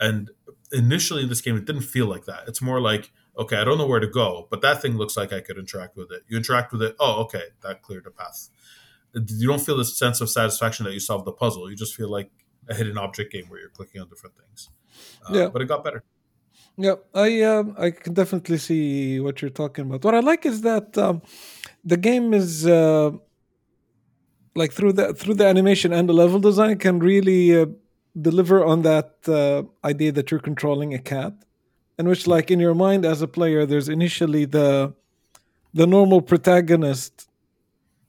[0.01, 0.31] And
[0.73, 2.49] initially in this game, it didn't feel like that.
[2.49, 5.33] It's more like, okay, I don't know where to go, but that thing looks like
[5.33, 6.23] I could interact with it.
[6.29, 6.97] You interact with it.
[6.99, 8.49] Oh, okay, that cleared a path.
[9.15, 11.71] You don't feel this sense of satisfaction that you solved the puzzle.
[11.71, 12.31] You just feel like
[12.69, 14.71] a hidden object game where you're clicking on different things.
[15.29, 16.03] Uh, yeah, but it got better.
[16.77, 20.03] Yeah, I um, I can definitely see what you're talking about.
[20.05, 21.23] What I like is that um,
[21.85, 22.67] the game is.
[22.67, 23.13] Uh,
[24.55, 27.67] like through the through the animation and the level design can really uh,
[28.21, 31.33] deliver on that uh, idea that you're controlling a cat
[31.99, 34.93] in which like in your mind as a player there's initially the
[35.75, 37.29] the normal protagonist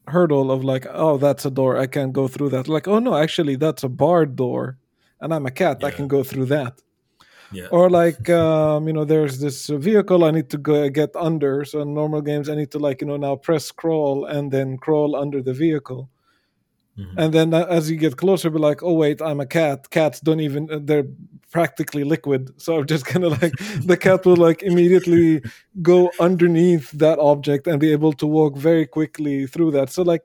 [0.08, 3.16] hurdle of like oh that's a door i can't go through that like oh no
[3.16, 4.78] actually that's a barred door
[5.22, 5.88] and i'm a cat yeah.
[5.88, 6.82] i can go through that
[7.54, 7.68] Yeah.
[7.70, 11.64] Or like um, you know, there's this vehicle I need to go get under.
[11.66, 14.78] So in normal games, I need to like you know now press scroll and then
[14.78, 16.10] crawl under the vehicle.
[16.98, 17.20] Mm-hmm.
[17.20, 19.90] And then uh, as you get closer, be like, oh wait, I'm a cat.
[19.90, 21.08] Cats don't even uh, they're
[21.52, 22.54] practically liquid.
[22.62, 23.54] So I'm just kind of like
[23.84, 25.42] the cat will like immediately
[25.82, 29.90] go underneath that object and be able to walk very quickly through that.
[29.90, 30.24] So like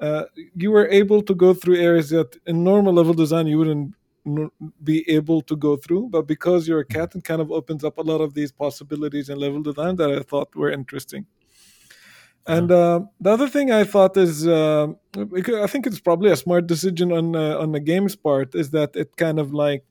[0.00, 3.94] uh, you were able to go through areas that in normal level design you wouldn't
[4.82, 7.96] be able to go through but because you're a cat it kind of opens up
[7.98, 11.24] a lot of these possibilities in level design that i thought were interesting
[12.46, 16.66] and uh, the other thing I thought is, uh, I think it's probably a smart
[16.66, 19.84] decision on uh, on the game's part, is that it kind of like,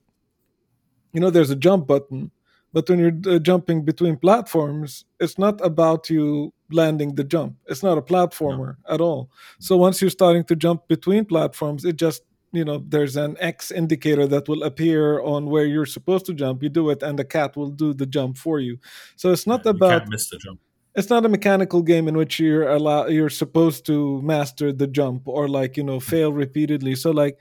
[1.12, 2.30] you know, there's a jump button,
[2.72, 7.56] but when you're uh, jumping between platforms, it's not about you landing the jump.
[7.66, 8.94] It's not a platformer no.
[8.94, 9.30] at all.
[9.58, 13.70] So once you're starting to jump between platforms, it just you know there's an X
[13.70, 16.62] indicator that will appear on where you're supposed to jump.
[16.62, 18.78] You do it, and the cat will do the jump for you.
[19.16, 20.60] So it's not yeah, about miss the jump
[20.96, 22.64] it's not a mechanical game in which you're
[23.08, 26.94] you're supposed to master the jump or like you know fail repeatedly.
[26.94, 27.38] So like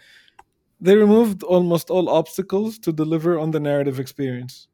[0.81, 4.67] they removed almost all obstacles to deliver on the narrative experience.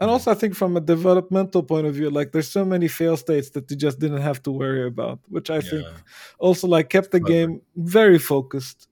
[0.00, 3.18] And also i think from a developmental point of view like there's so many fail
[3.18, 5.60] states that you just didn't have to worry about which i yeah.
[5.60, 5.86] think
[6.38, 8.88] also like kept the game very focused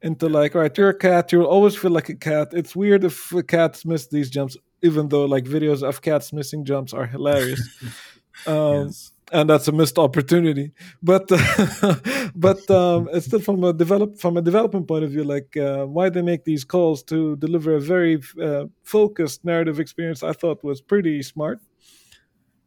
[0.00, 2.48] into like all right you're a cat you'll always feel like a cat.
[2.52, 6.92] It's weird if cats miss these jumps even though like videos of cats missing jumps
[6.92, 7.60] are hilarious
[8.46, 9.12] um, yes.
[9.32, 10.72] and that's a missed opportunity.
[11.02, 11.28] But
[12.34, 15.84] but um, it's still from a develop from a development point of view, like uh,
[15.86, 20.22] why they make these calls to deliver a very uh, focused narrative experience.
[20.22, 21.60] I thought was pretty smart,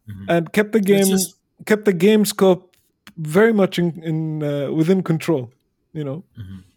[0.10, 0.26] mm-hmm.
[0.30, 1.36] and kept the game just...
[1.66, 2.76] kept the game scope
[3.18, 5.52] very much in, in uh, within control.
[5.94, 6.24] You know.
[6.40, 6.71] Mm-hmm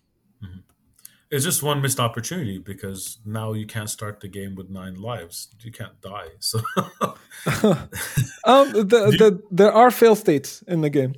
[1.34, 5.48] it's just one missed opportunity because now you can't start the game with nine lives.
[5.60, 6.28] You can't die.
[6.40, 6.58] So,
[8.44, 11.14] um, the, the, there are fail states in the game.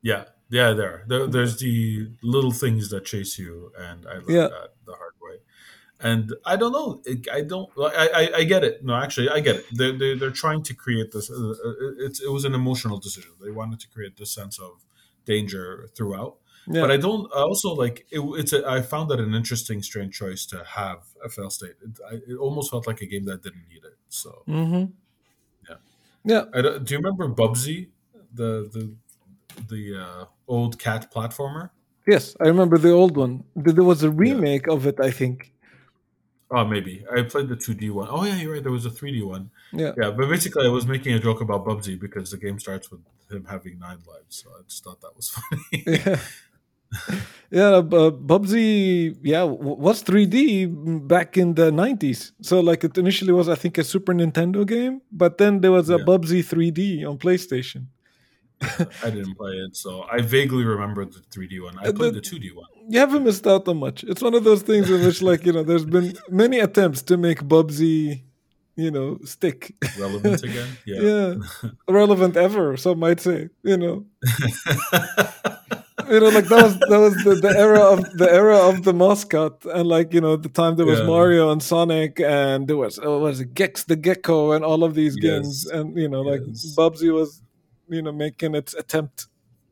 [0.00, 1.04] Yeah, yeah, there.
[1.06, 4.48] there there's the little things that chase you, and I learned yeah.
[4.48, 5.36] that the hard way.
[6.00, 7.02] And I don't know.
[7.32, 7.68] I don't.
[7.78, 8.84] I, I, I get it.
[8.84, 9.66] No, actually, I get it.
[9.72, 11.30] They're, they're, they're trying to create this.
[11.30, 11.54] Uh,
[11.98, 13.32] it, it was an emotional decision.
[13.44, 14.84] They wanted to create this sense of
[15.26, 16.36] danger throughout
[16.68, 16.80] yeah.
[16.80, 17.30] But I don't.
[17.34, 18.52] I also like it, it's.
[18.52, 21.74] A, I found that an interesting, strange choice to have a fail state.
[21.82, 23.96] It, I, it almost felt like a game that didn't need it.
[24.08, 24.92] So, mm-hmm.
[25.68, 25.76] yeah,
[26.24, 26.44] yeah.
[26.54, 27.88] I, do you remember Bubsy,
[28.32, 28.94] the the
[29.68, 31.70] the uh, old cat platformer?
[32.06, 33.44] Yes, I remember the old one.
[33.56, 34.74] There was a remake yeah.
[34.74, 35.52] of it, I think.
[36.50, 38.08] Oh, maybe I played the two D one.
[38.10, 38.62] Oh yeah, you're right.
[38.62, 39.50] There was a three D one.
[39.72, 40.10] Yeah, yeah.
[40.10, 43.46] But basically, I was making a joke about Bubsy because the game starts with him
[43.48, 44.44] having nine lives.
[44.44, 45.82] So I just thought that was funny.
[45.86, 46.20] Yeah
[47.50, 52.32] yeah, uh, Bubsy, yeah, was 3D back in the 90s.
[52.40, 55.90] So, like, it initially was, I think, a Super Nintendo game, but then there was
[55.90, 56.04] a yeah.
[56.04, 57.86] Bubsy 3D on PlayStation.
[59.02, 61.78] I didn't play it, so I vaguely remember the 3D one.
[61.78, 62.68] I played the, the 2D one.
[62.88, 64.04] You haven't missed out on much.
[64.04, 67.16] It's one of those things in which, like, you know, there's been many attempts to
[67.16, 68.22] make Bubsy,
[68.76, 69.74] you know, stick.
[69.98, 70.68] Relevant again?
[70.86, 71.00] Yeah.
[71.00, 71.70] yeah.
[71.88, 74.06] Relevant ever, some might say, you know
[76.10, 78.92] you know, like that was that was the, the era of the era of the
[78.92, 81.06] mascot, and like you know, the time there was yeah.
[81.06, 84.94] Mario and Sonic, and there was oh, was it Gex the Gecko and all of
[84.94, 85.22] these yes.
[85.22, 86.74] games, and you know, like yes.
[86.76, 87.42] Bubsy was,
[87.88, 89.26] you know, making its attempt,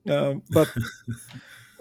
[0.09, 0.69] um, but.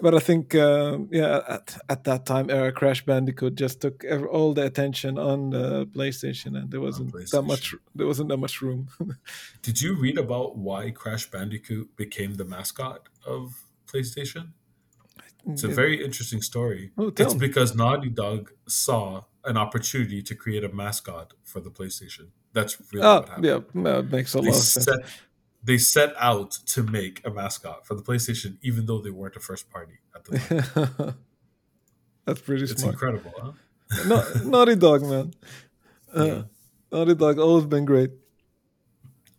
[0.00, 4.54] but I think, uh, yeah, at, at that time, era Crash Bandicoot just took all
[4.54, 7.74] the attention on the PlayStation, and there wasn't that much.
[7.94, 8.88] There wasn't that much room.
[9.62, 14.52] Did you read about why Crash Bandicoot became the mascot of PlayStation.
[15.46, 16.90] It's a very interesting story.
[16.98, 22.28] Oh, it's because Naughty Dog saw an opportunity to create a mascot for the PlayStation.
[22.52, 23.44] That's really oh, what happened.
[23.46, 24.84] Yeah, that makes a they lot of sense.
[24.84, 25.00] Set,
[25.62, 29.40] they set out to make a mascot for the PlayStation, even though they weren't a
[29.40, 31.14] first party at the time.
[32.26, 32.94] That's pretty it's smart.
[32.94, 33.52] incredible, huh?
[34.06, 35.32] no, Naughty Dog, man.
[36.12, 36.42] Uh, yeah.
[36.90, 38.10] Naughty Dog always been great.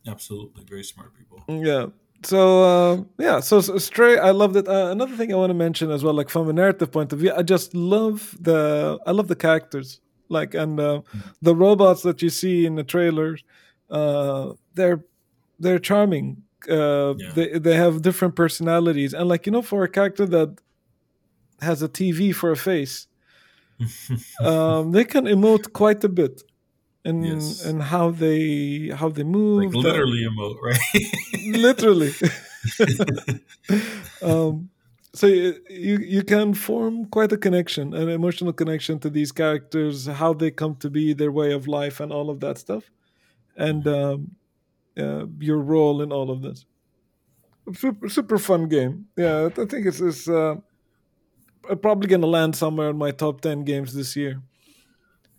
[0.07, 1.43] Absolutely, very smart people.
[1.49, 1.87] Yeah
[2.23, 4.67] so uh, yeah, so, so, Stray, I loved it.
[4.67, 7.19] Uh, another thing I want to mention as well, like from a narrative point of
[7.19, 11.01] view, I just love the I love the characters, like and uh,
[11.41, 13.43] the robots that you see in the trailers.
[13.89, 15.03] Uh, they're
[15.59, 16.43] they're charming.
[16.69, 17.31] Uh, yeah.
[17.33, 20.59] They they have different personalities, and like you know, for a character that
[21.61, 23.07] has a TV for a face,
[24.41, 26.43] um, they can emote quite a bit
[27.03, 27.65] and yes.
[27.65, 29.73] and how they how they move.
[29.73, 30.79] Like literally emote, right?
[31.57, 32.13] literally.
[34.21, 34.69] um,
[35.13, 40.33] so you you can form quite a connection, an emotional connection to these characters, how
[40.33, 42.89] they come to be, their way of life, and all of that stuff,
[43.57, 44.35] and um,
[44.97, 46.65] uh, your role in all of this.
[47.73, 49.07] Super, super fun game.
[49.15, 50.55] Yeah, I think it's, it's uh,
[51.81, 54.41] probably going to land somewhere in my top ten games this year.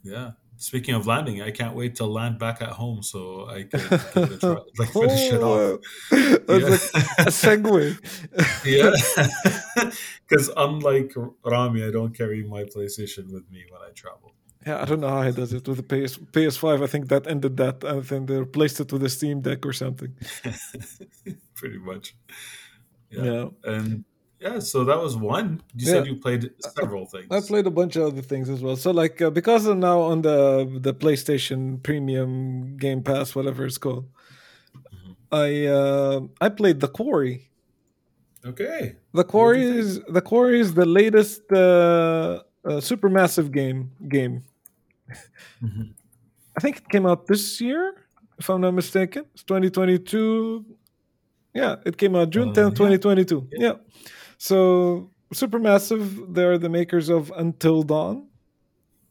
[0.03, 0.33] Yeah.
[0.62, 3.81] Speaking of landing, I can't wait to land back at home so I can
[4.79, 5.81] like finish it off.
[6.12, 6.68] Oh, yeah.
[6.68, 6.81] Like
[7.18, 7.98] a segue.
[8.64, 9.90] yeah,
[10.29, 14.35] because unlike Rami, I don't carry my PlayStation with me when I travel.
[14.64, 16.85] Yeah, I don't know how he does it with the PS PS5.
[16.85, 17.83] I think that ended that.
[17.85, 20.14] I think they replaced it with a Steam Deck or something.
[21.57, 22.14] Pretty much.
[23.11, 23.25] Yeah.
[23.25, 23.46] yeah.
[23.64, 24.05] And
[24.42, 25.62] yeah, so that was one.
[25.74, 25.92] You yeah.
[25.92, 27.26] said you played several things.
[27.31, 28.76] I played a bunch of other things as well.
[28.76, 33.78] So like uh, because I'm now on the the PlayStation Premium Game Pass, whatever it's
[33.78, 34.07] called,
[34.76, 35.12] mm-hmm.
[35.31, 37.48] I uh, I played The Quarry.
[38.44, 38.96] Okay.
[39.12, 44.42] The Quarry is The Quarry is the latest uh, uh, massive game game.
[45.62, 45.83] Mm-hmm.
[46.57, 47.94] I think it came out this year,
[48.38, 49.24] if I'm not mistaken.
[49.35, 50.64] It's 2022.
[51.55, 52.96] Yeah, it came out June 10th, uh, yeah.
[52.98, 53.48] 2022.
[53.52, 53.59] Yeah.
[53.59, 53.72] yeah.
[54.42, 58.26] So Supermassive, they're the makers of Until Dawn,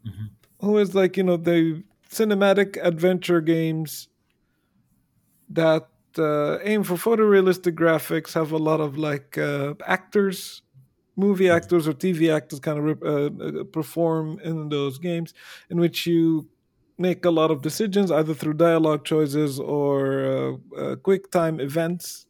[0.06, 0.26] mm-hmm.
[0.60, 4.10] who is like you know the cinematic adventure games
[5.50, 10.64] that uh, aim for photorealistic graphics, have a lot of like uh, actors,
[11.16, 15.34] movie actors or TV actors, kind of uh, uh, perform in those games,
[15.70, 16.50] in which you
[16.98, 22.26] make a lot of decisions either through dialogue choices or uh, uh, quick time events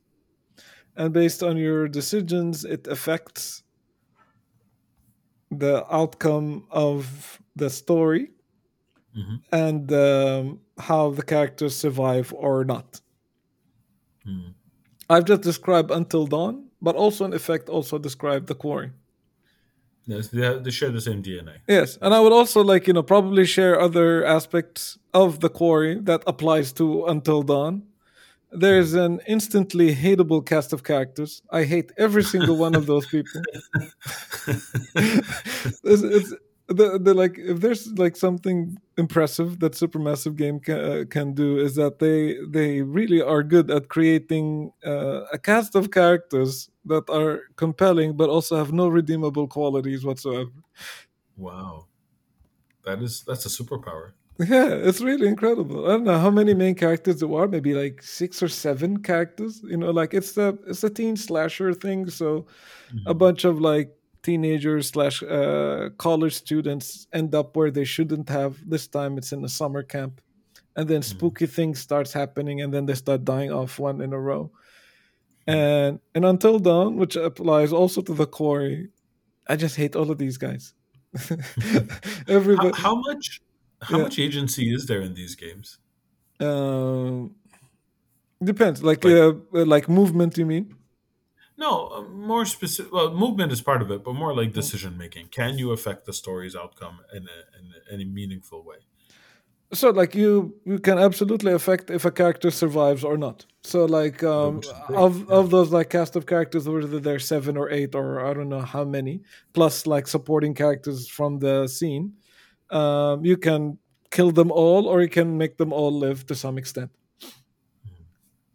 [1.01, 3.63] and based on your decisions it affects
[5.63, 8.29] the outcome of the story
[9.17, 9.37] mm-hmm.
[9.51, 13.01] and um, how the characters survive or not
[14.27, 14.53] mm.
[15.09, 18.91] i've just described until dawn but also in effect also described the quarry
[20.07, 21.57] Yes, they, they share the same DNA.
[21.67, 25.93] Yes, and I would also like you know probably share other aspects of the quarry
[26.09, 27.83] that applies to Until Dawn,
[28.51, 31.41] there's an instantly hateable cast of characters.
[31.51, 33.41] I hate every single one of those people.
[34.45, 36.33] it's, it's
[36.67, 41.57] the, the like if there's like something impressive that supermassive game can, uh, can do
[41.57, 47.09] is that they they really are good at creating uh, a cast of characters that
[47.09, 50.51] are compelling but also have no redeemable qualities whatsoever
[51.37, 51.85] wow
[52.85, 54.11] that is that's a superpower
[54.47, 55.85] yeah, it's really incredible.
[55.85, 57.47] I don't know how many main characters there are.
[57.47, 59.61] Maybe like six or seven characters.
[59.63, 62.09] You know, like it's the it's a teen slasher thing.
[62.09, 62.47] So
[62.93, 63.07] mm-hmm.
[63.07, 68.57] a bunch of like teenagers slash uh, college students end up where they shouldn't have.
[68.67, 70.21] This time it's in a summer camp,
[70.75, 71.17] and then mm-hmm.
[71.17, 74.51] spooky things starts happening, and then they start dying off one in a row.
[75.45, 78.89] And and until dawn, which applies also to the quarry,
[79.47, 80.73] I just hate all of these guys.
[82.27, 82.71] Everybody.
[82.75, 83.41] How, how much?
[83.81, 84.03] How yeah.
[84.03, 85.79] much agency is there in these games?
[86.39, 87.27] Uh,
[88.43, 88.83] depends.
[88.83, 90.75] Like like, uh, like movement, you mean?
[91.57, 92.91] No, uh, more specific.
[92.91, 95.27] Well, movement is part of it, but more like decision making.
[95.27, 98.77] Can you affect the story's outcome in a, in a, in a meaningful way?
[99.73, 103.45] So, like you, you can absolutely affect if a character survives or not.
[103.63, 107.95] So, like um, of of those like cast of characters, whether they're seven or eight
[107.95, 109.21] or I don't know how many,
[109.53, 112.13] plus like supporting characters from the scene
[112.71, 113.77] um, you can
[114.11, 116.91] kill them all or you can make them all live to some extent.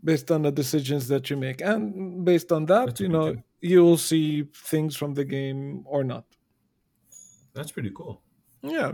[0.04, 1.60] Based on the decisions that you make.
[1.60, 3.42] And based on that that's you know cool.
[3.60, 6.24] you will see things from the game or not.
[7.54, 8.20] That's pretty cool.
[8.62, 8.92] Yeah.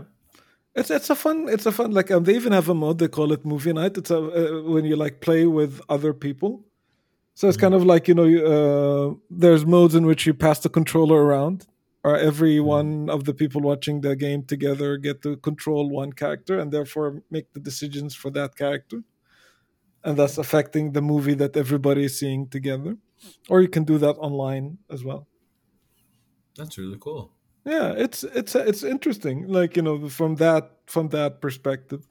[0.75, 3.07] It's it's a fun it's a fun like um, they even have a mode they
[3.07, 3.97] call it movie night.
[3.97, 6.65] It's a uh, when you like play with other people.
[7.35, 7.65] So it's mm-hmm.
[7.65, 11.67] kind of like you know uh, there's modes in which you pass the controller around
[12.03, 16.59] or every one of the people watching the game together get to control one character
[16.59, 19.03] and therefore make the decisions for that character?
[20.03, 22.97] And thus affecting the movie that everybody is seeing together?
[23.49, 25.27] Or you can do that online as well.
[26.57, 27.31] That's really cool.
[27.65, 32.07] Yeah it's it's it's interesting like you know from that from that perspective.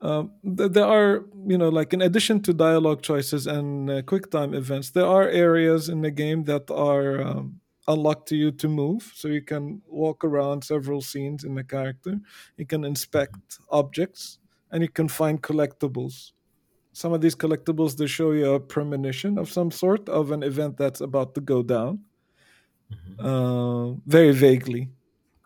[0.00, 4.52] Um, there are you know like in addition to dialogue choices and uh, quick time
[4.52, 9.12] events there are areas in the game that are um, unlocked to you to move
[9.14, 12.20] so you can walk around several scenes in the character.
[12.56, 14.38] You can inspect objects
[14.70, 16.32] and you can find collectibles.
[16.92, 20.76] Some of these collectibles they show you a premonition of some sort of an event
[20.76, 22.00] that's about to go down
[22.92, 23.26] mm-hmm.
[23.26, 24.90] uh, very vaguely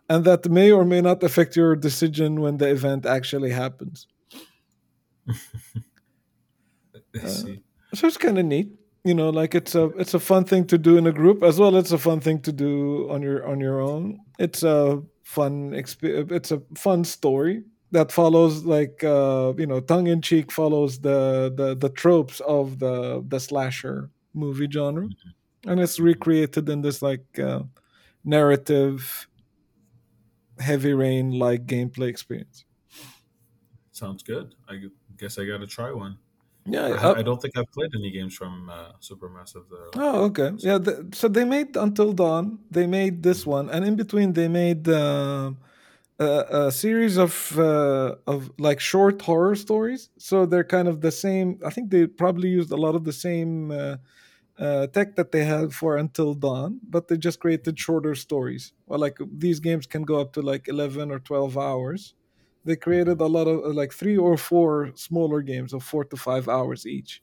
[0.09, 4.07] and that may or may not affect your decision when the event actually happens.
[7.23, 7.27] Uh,
[7.95, 10.77] so it's kind of neat you know, like it's a it's a fun thing to
[10.77, 11.75] do in a group as well.
[11.75, 14.19] It's a fun thing to do on your on your own.
[14.37, 20.07] It's a fun exp- It's a fun story that follows like uh, you know tongue
[20.07, 25.69] in cheek follows the, the the tropes of the the slasher movie genre, mm-hmm.
[25.69, 27.63] and it's recreated in this like uh,
[28.23, 29.27] narrative
[30.59, 32.65] heavy rain like gameplay experience.
[33.91, 34.55] Sounds good.
[34.67, 34.81] I
[35.17, 36.17] guess I got to try one.
[36.71, 39.63] Yeah, I, uh, I, don't think I've played any games from uh, Supermassive.
[39.69, 39.89] Though.
[39.95, 40.51] Oh, okay.
[40.57, 42.59] Yeah, the, so they made Until Dawn.
[42.69, 45.51] They made this one, and in between they made uh,
[46.19, 50.09] a, a, series of uh, of like short horror stories.
[50.17, 51.59] So they're kind of the same.
[51.65, 53.97] I think they probably used a lot of the same uh,
[54.59, 58.73] uh, tech that they had for Until Dawn, but they just created shorter stories.
[58.85, 62.13] Well, like these games can go up to like eleven or twelve hours
[62.65, 66.15] they created a lot of uh, like three or four smaller games of four to
[66.15, 67.21] five hours each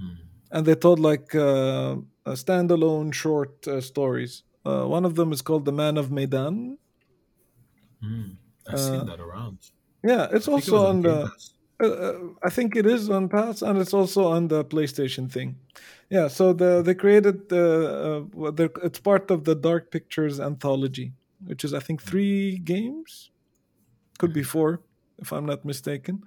[0.00, 0.16] mm.
[0.50, 1.96] and they told like uh,
[2.28, 6.78] standalone short uh, stories uh, one of them is called the man of medan
[8.04, 8.36] mm.
[8.68, 9.58] i've seen uh, that around
[10.04, 11.30] yeah it's also it on, the
[11.82, 12.12] uh,
[12.44, 15.56] I think it is on Pass, and it's also on the PlayStation thing.
[16.10, 21.12] Yeah, so the they created the uh, it's part of the Dark Pictures anthology,
[21.44, 23.31] which is I think three games
[24.22, 24.80] could be four,
[25.18, 26.22] if I'm not mistaken.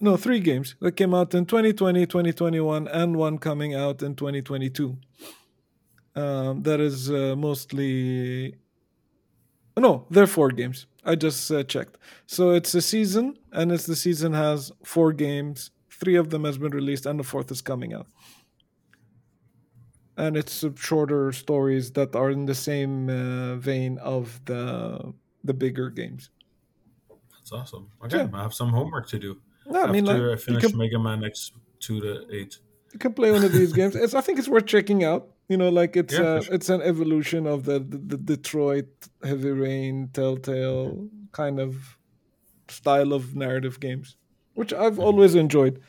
[0.00, 4.96] No, three games that came out in 2020, 2021, and one coming out in 2022.
[6.16, 8.54] Um, that is uh, mostly.
[9.76, 10.86] No, they're four games.
[11.04, 11.98] I just uh, checked.
[12.26, 15.70] So it's a season, and it's the season has four games.
[16.00, 18.06] Three of them has been released, and the fourth is coming out.
[20.16, 25.12] And it's shorter stories that are in the same uh, vein of the
[25.44, 26.30] the bigger games.
[27.50, 27.90] That's awesome.
[28.04, 28.28] Okay, yeah.
[28.32, 29.40] I have some homework to do.
[29.66, 32.58] No, I mean, like, I finish can, Mega Man X two to eight.
[32.92, 33.94] You can play one of these games.
[33.96, 35.28] It's, I think it's worth checking out.
[35.48, 36.54] You know, like it's yeah, uh, sure.
[36.54, 38.88] it's an evolution of the, the, the Detroit
[39.24, 41.96] Heavy Rain Telltale kind of
[42.68, 44.16] style of narrative games,
[44.54, 45.02] which I've mm-hmm.
[45.02, 45.80] always enjoyed.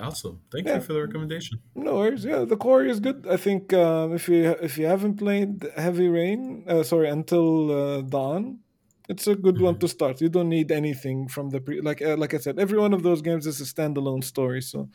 [0.00, 0.40] Awesome!
[0.52, 0.76] Thank yeah.
[0.76, 1.58] you for the recommendation.
[1.74, 2.24] No worries.
[2.24, 3.26] Yeah, the core is good.
[3.28, 8.00] I think um, if you if you haven't played Heavy Rain, uh, sorry, until uh,
[8.02, 8.60] Dawn,
[9.08, 9.80] it's a good one mm-hmm.
[9.80, 10.20] to start.
[10.20, 12.58] You don't need anything from the pre like uh, like I said.
[12.58, 14.88] Every one of those games is a standalone story, so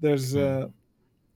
[0.00, 0.64] there's mm-hmm.
[0.64, 0.68] uh,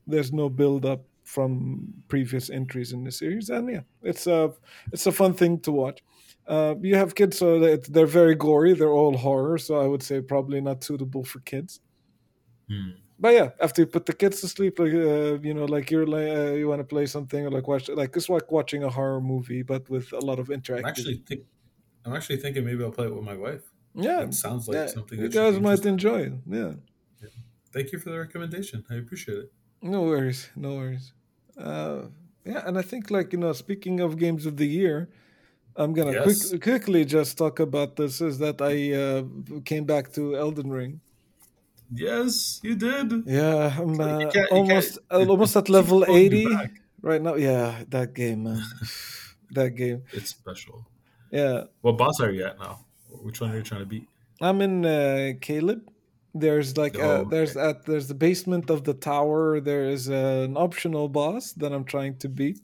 [0.06, 4.52] there's no build up from previous entries in the series, and yeah, it's a
[4.92, 6.02] it's a fun thing to watch.
[6.46, 8.74] Uh, you have kids, so they're very gory.
[8.74, 11.80] They're all horror, so I would say probably not suitable for kids.
[12.70, 12.94] Mm.
[13.18, 16.06] But yeah, after you put the kids to sleep, like uh, you know, like you're
[16.06, 18.90] like uh, you want to play something or like watch like it's like watching a
[18.90, 20.86] horror movie, but with a lot of interaction.
[20.86, 21.42] Actually, think
[22.04, 23.62] I'm actually thinking maybe I'll play it with my wife.
[23.94, 26.32] Yeah, it sounds like yeah, something you guys might enjoy.
[26.46, 26.72] Yeah.
[27.22, 27.28] yeah.
[27.72, 28.84] Thank you for the recommendation.
[28.90, 29.52] I appreciate it.
[29.80, 31.12] No worries, no worries.
[31.56, 32.06] Uh,
[32.44, 35.08] yeah, and I think like you know, speaking of games of the year,
[35.76, 36.50] I'm gonna yes.
[36.50, 38.20] quick, quickly just talk about this.
[38.20, 41.00] Is that I uh, came back to Elden Ring.
[41.92, 43.24] Yes, you did.
[43.26, 46.48] Yeah, I'm uh, almost almost at level eighty
[47.02, 47.34] right now.
[47.34, 48.62] Yeah, that game, man.
[49.52, 50.02] that game.
[50.12, 50.86] It's special.
[51.34, 51.64] Yeah.
[51.80, 52.84] What boss are you at now?
[53.10, 54.06] Which one are you trying to beat?
[54.40, 55.82] I'm in uh, Caelid.
[56.32, 57.70] There's like oh, uh, there's okay.
[57.70, 59.60] at there's the basement of the tower.
[59.60, 62.60] There is uh, an optional boss that I'm trying to beat.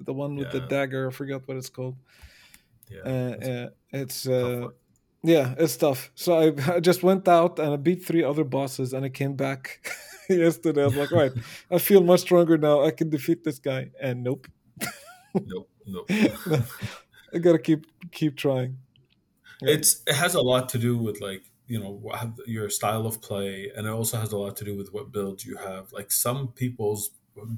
[0.00, 0.60] The one with yeah.
[0.60, 1.08] the dagger.
[1.08, 1.96] I forgot what it's called.
[2.90, 4.68] Yeah, uh, it's uh,
[5.22, 6.10] yeah, it's tough.
[6.14, 9.34] So I, I just went out and I beat three other bosses, and I came
[9.34, 9.86] back
[10.28, 10.82] yesterday.
[10.82, 11.32] I was like, right,
[11.70, 12.84] I feel much stronger now.
[12.84, 13.90] I can defeat this guy.
[14.00, 14.46] And nope.
[15.34, 15.68] nope.
[15.86, 16.10] Nope.
[17.34, 18.78] I gotta keep keep trying.
[19.60, 19.74] Yeah.
[19.74, 22.02] It's it has a lot to do with like you know
[22.46, 25.44] your style of play, and it also has a lot to do with what builds
[25.44, 25.92] you have.
[25.92, 27.10] Like some people's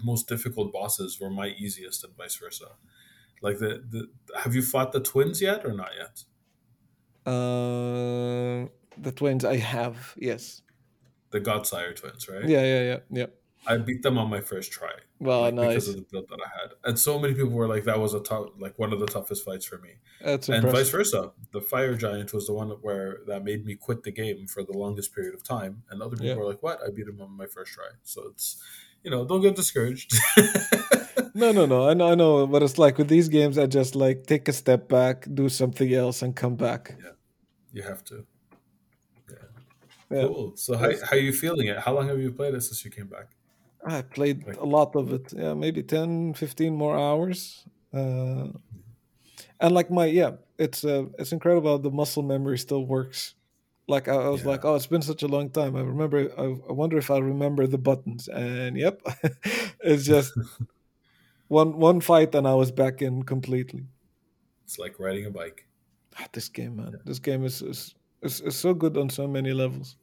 [0.04, 2.72] most difficult bosses were my easiest, and vice versa.
[3.40, 4.08] Like the, the
[4.40, 6.24] have you fought the twins yet or not yet?
[7.26, 8.68] Uh,
[8.98, 10.62] the twins I have, yes.
[11.30, 12.48] The Godskin twins, right?
[12.48, 13.26] Yeah, yeah, yeah, yeah.
[13.66, 14.92] I beat them on my first try.
[15.22, 15.68] Well, like, nice.
[15.68, 18.12] Because of the build that I had, and so many people were like, "That was
[18.12, 21.30] a tough, like one of the toughest fights for me." That's and vice versa.
[21.52, 24.72] The fire giant was the one where that made me quit the game for the
[24.72, 26.34] longest period of time, and other people yeah.
[26.34, 26.80] were like, "What?
[26.84, 28.60] I beat him on my first try." So it's,
[29.04, 30.12] you know, don't get discouraged.
[31.34, 31.88] no, no, no.
[31.88, 33.58] I know, I know what it's like with these games.
[33.58, 36.96] I just like take a step back, do something else, and come back.
[36.98, 37.10] Yeah,
[37.72, 38.26] you have to.
[39.30, 39.36] Yeah.
[40.10, 40.26] yeah.
[40.26, 40.56] Cool.
[40.56, 41.78] So how how are you feeling it?
[41.78, 43.36] How long have you played it since you came back?
[43.84, 45.32] I played a lot of it.
[45.32, 47.66] Yeah, maybe 10, 15 more hours.
[47.92, 48.48] Uh,
[49.60, 51.78] and like my yeah, it's uh, it's incredible.
[51.78, 53.34] The muscle memory still works
[53.88, 54.46] Like I, I was Yeah.
[54.46, 55.76] like, oh, it's been such a long time.
[55.76, 56.32] I remember.
[56.38, 58.28] I, I wonder if I remember the buttons.
[58.30, 59.02] And yep,
[59.84, 60.34] it's just
[61.48, 63.86] one one fight, and I was back in completely.
[64.64, 65.68] It's like riding a bike.
[66.16, 67.00] Ah, this game, man.
[67.04, 69.96] This game is is, is is so good on so many levels.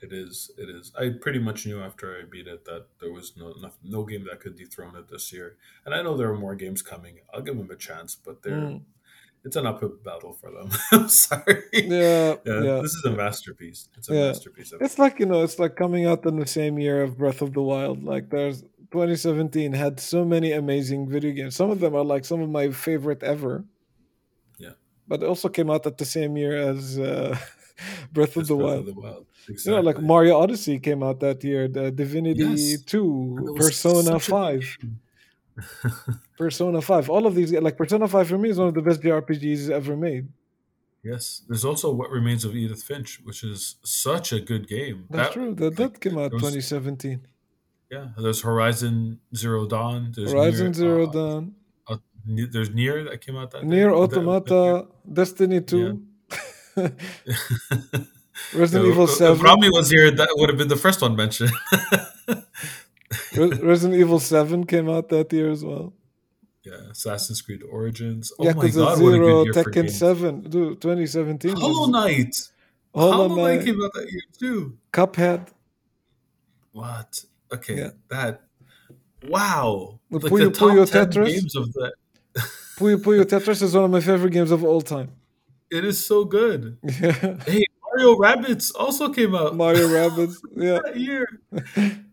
[0.00, 0.50] It is.
[0.56, 0.92] It is.
[0.98, 4.24] I pretty much knew after I beat it that there was no no, no game
[4.30, 5.56] that could dethrone it this year.
[5.84, 7.18] And I know there are more games coming.
[7.34, 8.82] I'll give them a chance, but they're Mm.
[9.44, 10.68] it's an uphill battle for them.
[10.92, 11.62] I'm sorry.
[11.72, 12.80] Yeah, Yeah, yeah.
[12.82, 13.88] this is a masterpiece.
[13.96, 14.26] It's a Yeah.
[14.28, 14.72] masterpiece.
[14.72, 17.42] Of, It's like you know, it's like coming out in the same year of Breath
[17.42, 18.04] of the Wild.
[18.04, 21.56] Like there's 2017 had so many amazing video games.
[21.56, 23.64] Some of them are like some of my favorite ever.
[24.58, 24.74] Yeah.
[25.06, 27.36] But it also came out at the same year as uh,
[28.12, 28.78] Breath of the Breath Wild.
[28.80, 29.26] of the Wild.
[29.46, 29.72] You Exactly.
[29.76, 31.68] know, like Mario Odyssey came out that year.
[31.68, 32.82] The Divinity Yes.
[32.82, 34.78] 2, Persona 5.
[36.38, 37.10] Persona 5.
[37.10, 39.96] All of these, like Persona 5 for me is one of the best JRPGs ever
[39.96, 40.28] made.
[41.02, 45.06] Yes, there's also What Remains of Edith Finch, which is such a good game.
[45.10, 45.54] That's That- true.
[45.54, 47.20] That, like, that came out was- 2017.
[47.90, 50.12] Yeah, there's Horizon Zero Dawn.
[50.14, 51.54] There's Horizon Nier, Zero uh, Dawn.
[51.86, 56.02] uh, there's Nier that came out that Nier that- Automata, Destiny 2,
[58.54, 61.50] Resident Yeah, Evil if Rami was here, that would have been the first one mentioned.
[63.36, 65.92] Re- Resident Evil 7 came out that year as well.
[66.64, 68.32] yeah, Assassin's Creed Origins.
[68.38, 69.90] Oh my god, Zero, Tekken.
[69.90, 70.42] 7.
[70.42, 71.56] Dude, 2017.
[71.56, 72.34] Hollow Knight.
[72.94, 74.76] Hollow Hollow Knight came out that year too.
[74.92, 75.48] Cuphead.
[76.72, 77.24] What?
[77.52, 77.90] Okay, Yeah.
[78.08, 78.42] that.
[79.26, 79.98] Wow.
[80.10, 81.26] The Like Puyo the top Puyo 10 Tetris?
[81.26, 81.92] games of that.
[82.78, 85.10] Puyo Puyo Tetris is one of my favorite games of all time.
[85.70, 86.78] It is so good.
[86.82, 87.36] Yeah.
[87.46, 90.78] Hey, Mario Rabbids also came out Mario Rabbids, Yeah.
[90.84, 91.26] that year.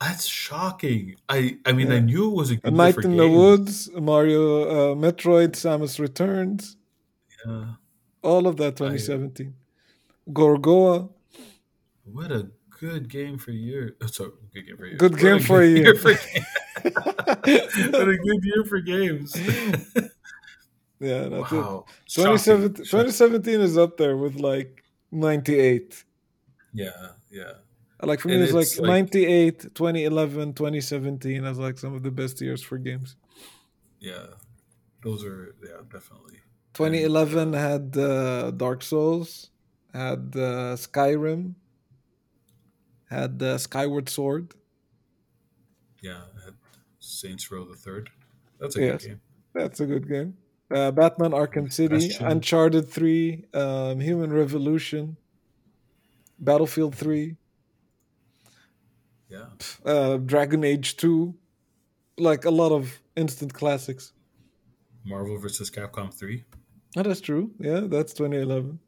[0.00, 1.16] That's shocking.
[1.28, 3.28] I I mean, I knew it was a good year Night for in the.
[3.28, 6.76] Woods, Mario, uh, Metroid, Samus Returns.
[7.46, 7.74] Yeah.
[8.22, 9.54] All of that 2017.
[10.30, 11.10] Gorogoa.
[12.04, 12.50] What a
[12.80, 13.94] good game for you.
[14.02, 14.96] Oh, sorry, good game for you.
[14.96, 15.94] Good game for a year.
[15.94, 16.44] for ga-
[17.92, 19.36] what a good year for games.
[21.00, 21.56] Yeah, that's it.
[21.56, 21.84] wow.
[22.08, 26.04] 2017, 2017 is up there with like 98.
[26.72, 26.90] Yeah,
[27.30, 27.52] yeah.
[28.02, 32.02] Like for me, And it's like, it's like- 98, 2011, 2017 as like some of
[32.02, 33.16] the best years for games.
[33.98, 34.26] Yeah.
[35.02, 36.40] Those are yeah, definitely.
[36.74, 39.50] 2011 had uh, Dark Souls,
[39.92, 41.54] had uh, Skyrim,
[43.10, 44.54] had uh, Skyward Sword.
[46.02, 46.20] Yeah.
[46.44, 46.54] Had
[47.00, 48.10] Saints Row the Third.
[48.60, 49.02] That's a Yes.
[49.02, 49.20] good game.
[49.54, 50.36] That's a good game.
[50.70, 55.16] Uh, Batman Arkham City, Uncharted 3, um, Human Revolution,
[56.38, 57.36] Battlefield 3,
[59.28, 59.46] Yeah.
[59.84, 61.34] uh, Dragon Age 2.
[62.18, 64.12] Like a lot of instant classics.
[65.04, 65.70] Marvel vs.
[65.70, 66.44] Capcom 3.
[66.96, 67.50] Oh, that's true.
[67.58, 68.78] Yeah, that's 2011.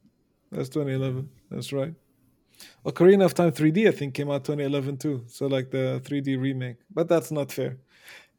[0.50, 1.30] That's 2011.
[1.50, 1.94] That's right.
[2.84, 5.24] Ocarina of Time 3D, I think, came out 2011 too.
[5.28, 6.76] So, like the 3D remake.
[6.92, 7.78] But that's not fair.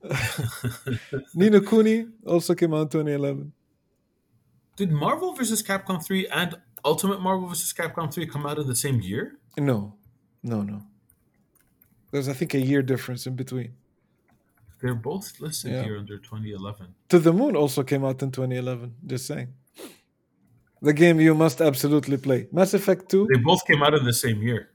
[1.35, 3.51] Ni no Kuni also came out in 2011.
[4.75, 5.61] Did Marvel vs.
[5.63, 7.73] Capcom 3 and Ultimate Marvel vs.
[7.73, 9.37] Capcom 3 come out in the same year?
[9.57, 9.95] No,
[10.41, 10.81] no, no.
[12.11, 13.73] There's, I think, a year difference in between.
[14.81, 15.83] They're both listed Yeah.
[15.83, 16.87] here under 2011.
[17.09, 18.95] To the Moon also came out in 2011.
[19.05, 19.53] Just saying.
[20.81, 22.47] The game you must absolutely play.
[22.51, 23.27] Mass Effect 2.
[23.33, 24.71] They both came out in the same year.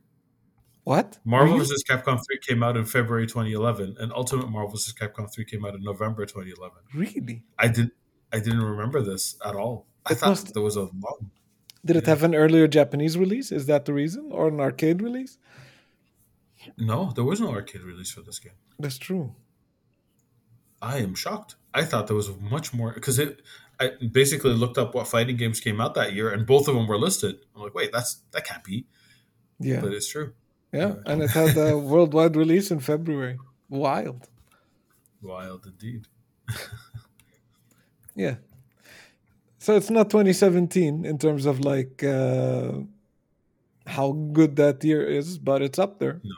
[0.89, 1.18] What?
[1.22, 1.66] Marvel Really?
[1.66, 1.84] vs.
[1.84, 4.95] Capcom 3 came out in February 2011, and Ultimate Marvel vs.
[4.95, 6.78] Capcom 3 came out in November 2011.
[6.95, 7.43] Really?
[7.59, 7.93] I didn't.
[8.32, 9.86] I didn't remember this at all.
[10.07, 11.30] I thought must- there was a long
[11.84, 13.53] Did it have an earlier Japanese release?
[13.53, 14.30] Is that the reason?
[14.32, 15.36] Or an arcade release?
[16.78, 18.55] No, there was no arcade release for this game.
[18.78, 19.34] That's true.
[20.80, 21.57] I am shocked.
[21.74, 23.43] I thought there was much more because it.
[23.78, 26.86] I basically looked up what fighting games came out that year, and both of them
[26.89, 27.34] were listed.
[27.55, 28.86] I'm like, wait, that's that can't be,
[29.61, 29.82] Yeah.
[29.82, 30.32] but it's true.
[30.73, 30.95] Yeah.
[31.07, 33.39] And it had a worldwide release in February.
[33.69, 34.29] Wild.
[35.23, 36.07] Wild indeed.
[38.19, 38.35] Yeah.
[39.59, 42.73] So it's not 2017 in terms of like uh,
[43.87, 46.21] how good that year is, but it's up there.
[46.25, 46.35] No.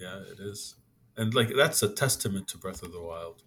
[0.00, 0.76] Yeah, it is,
[1.16, 3.42] and like that's a testament to Breath of the Wild.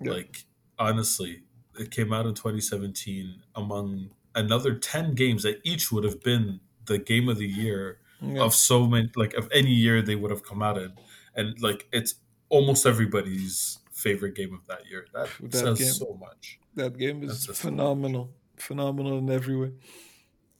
[0.00, 0.12] Yeah.
[0.12, 0.44] Like
[0.78, 1.42] honestly,
[1.78, 6.98] it came out in 2017 among another 10 games that each would have been the
[6.98, 8.42] game of the year Yeah.
[8.42, 10.92] of so many like of any year they would have come out in
[11.34, 12.14] and like it's
[12.48, 15.92] almost everybody's favorite game of that year that, That says game.
[15.92, 18.30] so much That game is phenomenal.
[18.56, 19.72] Phenomenal in every way.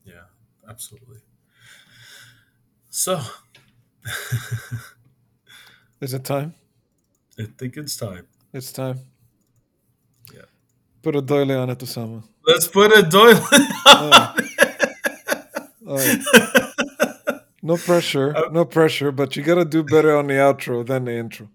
[0.05, 0.27] yeah
[0.69, 1.21] absolutely
[2.91, 3.21] so
[6.01, 6.55] Is it time?
[7.39, 8.99] i think it's time It's time.
[10.35, 10.43] Yeah.
[11.03, 12.23] Put a doily on it, Osama.
[12.47, 13.35] let's put a doily
[15.87, 16.53] on.
[17.67, 21.13] No pressure, uh, no pressure, but you gotta do better on the outro than the
[21.13, 21.49] intro.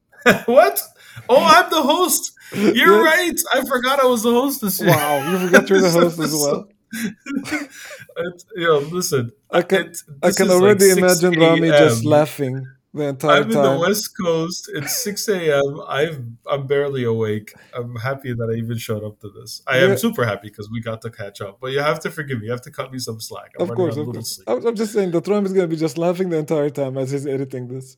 [0.46, 0.80] what?
[1.28, 2.32] Oh, I'm the host.
[2.54, 3.38] You're right.
[3.52, 4.90] I forgot I was the host this year.
[4.90, 6.68] Wow, you forgot you're the host as well.
[6.92, 9.32] it, know, listen.
[9.50, 13.58] I can it, I can already like imagine Rami just laughing the entire I'm time.
[13.58, 14.70] I'm in the West Coast.
[14.74, 15.80] It's 6 a.m.
[15.86, 17.54] I've, I'm barely awake.
[17.74, 19.62] I'm happy that I even showed up to this.
[19.66, 19.86] I yeah.
[19.86, 21.58] am super happy because we got to catch up.
[21.60, 22.46] But you have to forgive me.
[22.46, 23.52] You have to cut me some slack.
[23.58, 24.40] I'm of course, of course.
[24.46, 27.10] I'm just saying that Trump is going to be just laughing the entire time as
[27.10, 27.96] he's editing this.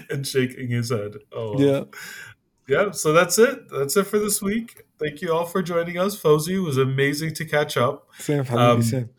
[0.10, 1.16] and shaking his head.
[1.32, 1.84] Oh, yeah.
[2.66, 3.68] Yeah, so that's it.
[3.70, 4.84] That's it for this week.
[4.98, 6.24] Thank you all for joining us.
[6.24, 8.08] It was amazing to catch up.
[8.18, 9.10] Same, um, same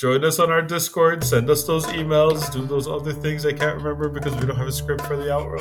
[0.00, 3.76] join us on our Discord, send us those emails, do those other things I can't
[3.76, 5.60] remember because we don't have a script for the outro.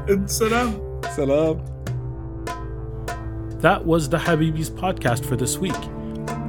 [0.00, 1.00] And, and salam.
[1.14, 1.64] Salam.
[3.60, 5.78] That was the Habibis podcast for this week.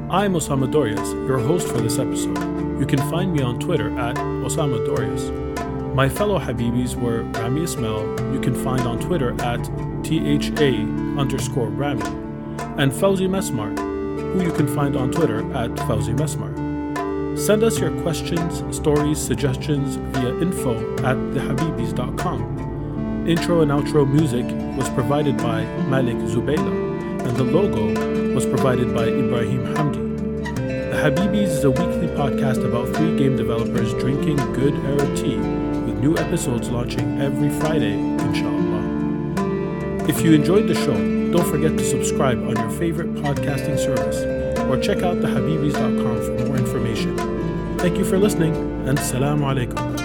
[0.10, 2.40] I'm Osama Dorias, your host for this episode.
[2.80, 5.30] You can find me on Twitter at Osama Dorias.
[5.94, 9.64] My fellow Habibis were Rami Ismail, you can find on Twitter at
[10.04, 12.02] THA underscore Rami,
[12.82, 13.87] and Fawzi Mesmar,
[14.18, 16.52] who you can find on Twitter at Fawzi Mesmar.
[17.38, 23.28] Send us your questions, stories, suggestions via info at thehabibis.com.
[23.28, 24.46] Intro and outro music
[24.78, 30.08] was provided by Malik Zubayla, and the logo was provided by Ibrahim Hamdi.
[30.92, 36.00] The Habibis is a weekly podcast about three game developers drinking good Arab tea, with
[36.00, 40.08] new episodes launching every Friday, inshallah.
[40.08, 40.96] If you enjoyed the show,
[41.32, 44.18] don't forget to subscribe on your favorite podcasting service
[44.70, 47.16] or check out thehabibis.com for more information.
[47.78, 48.56] Thank you for listening
[48.88, 49.97] and salam alaikum.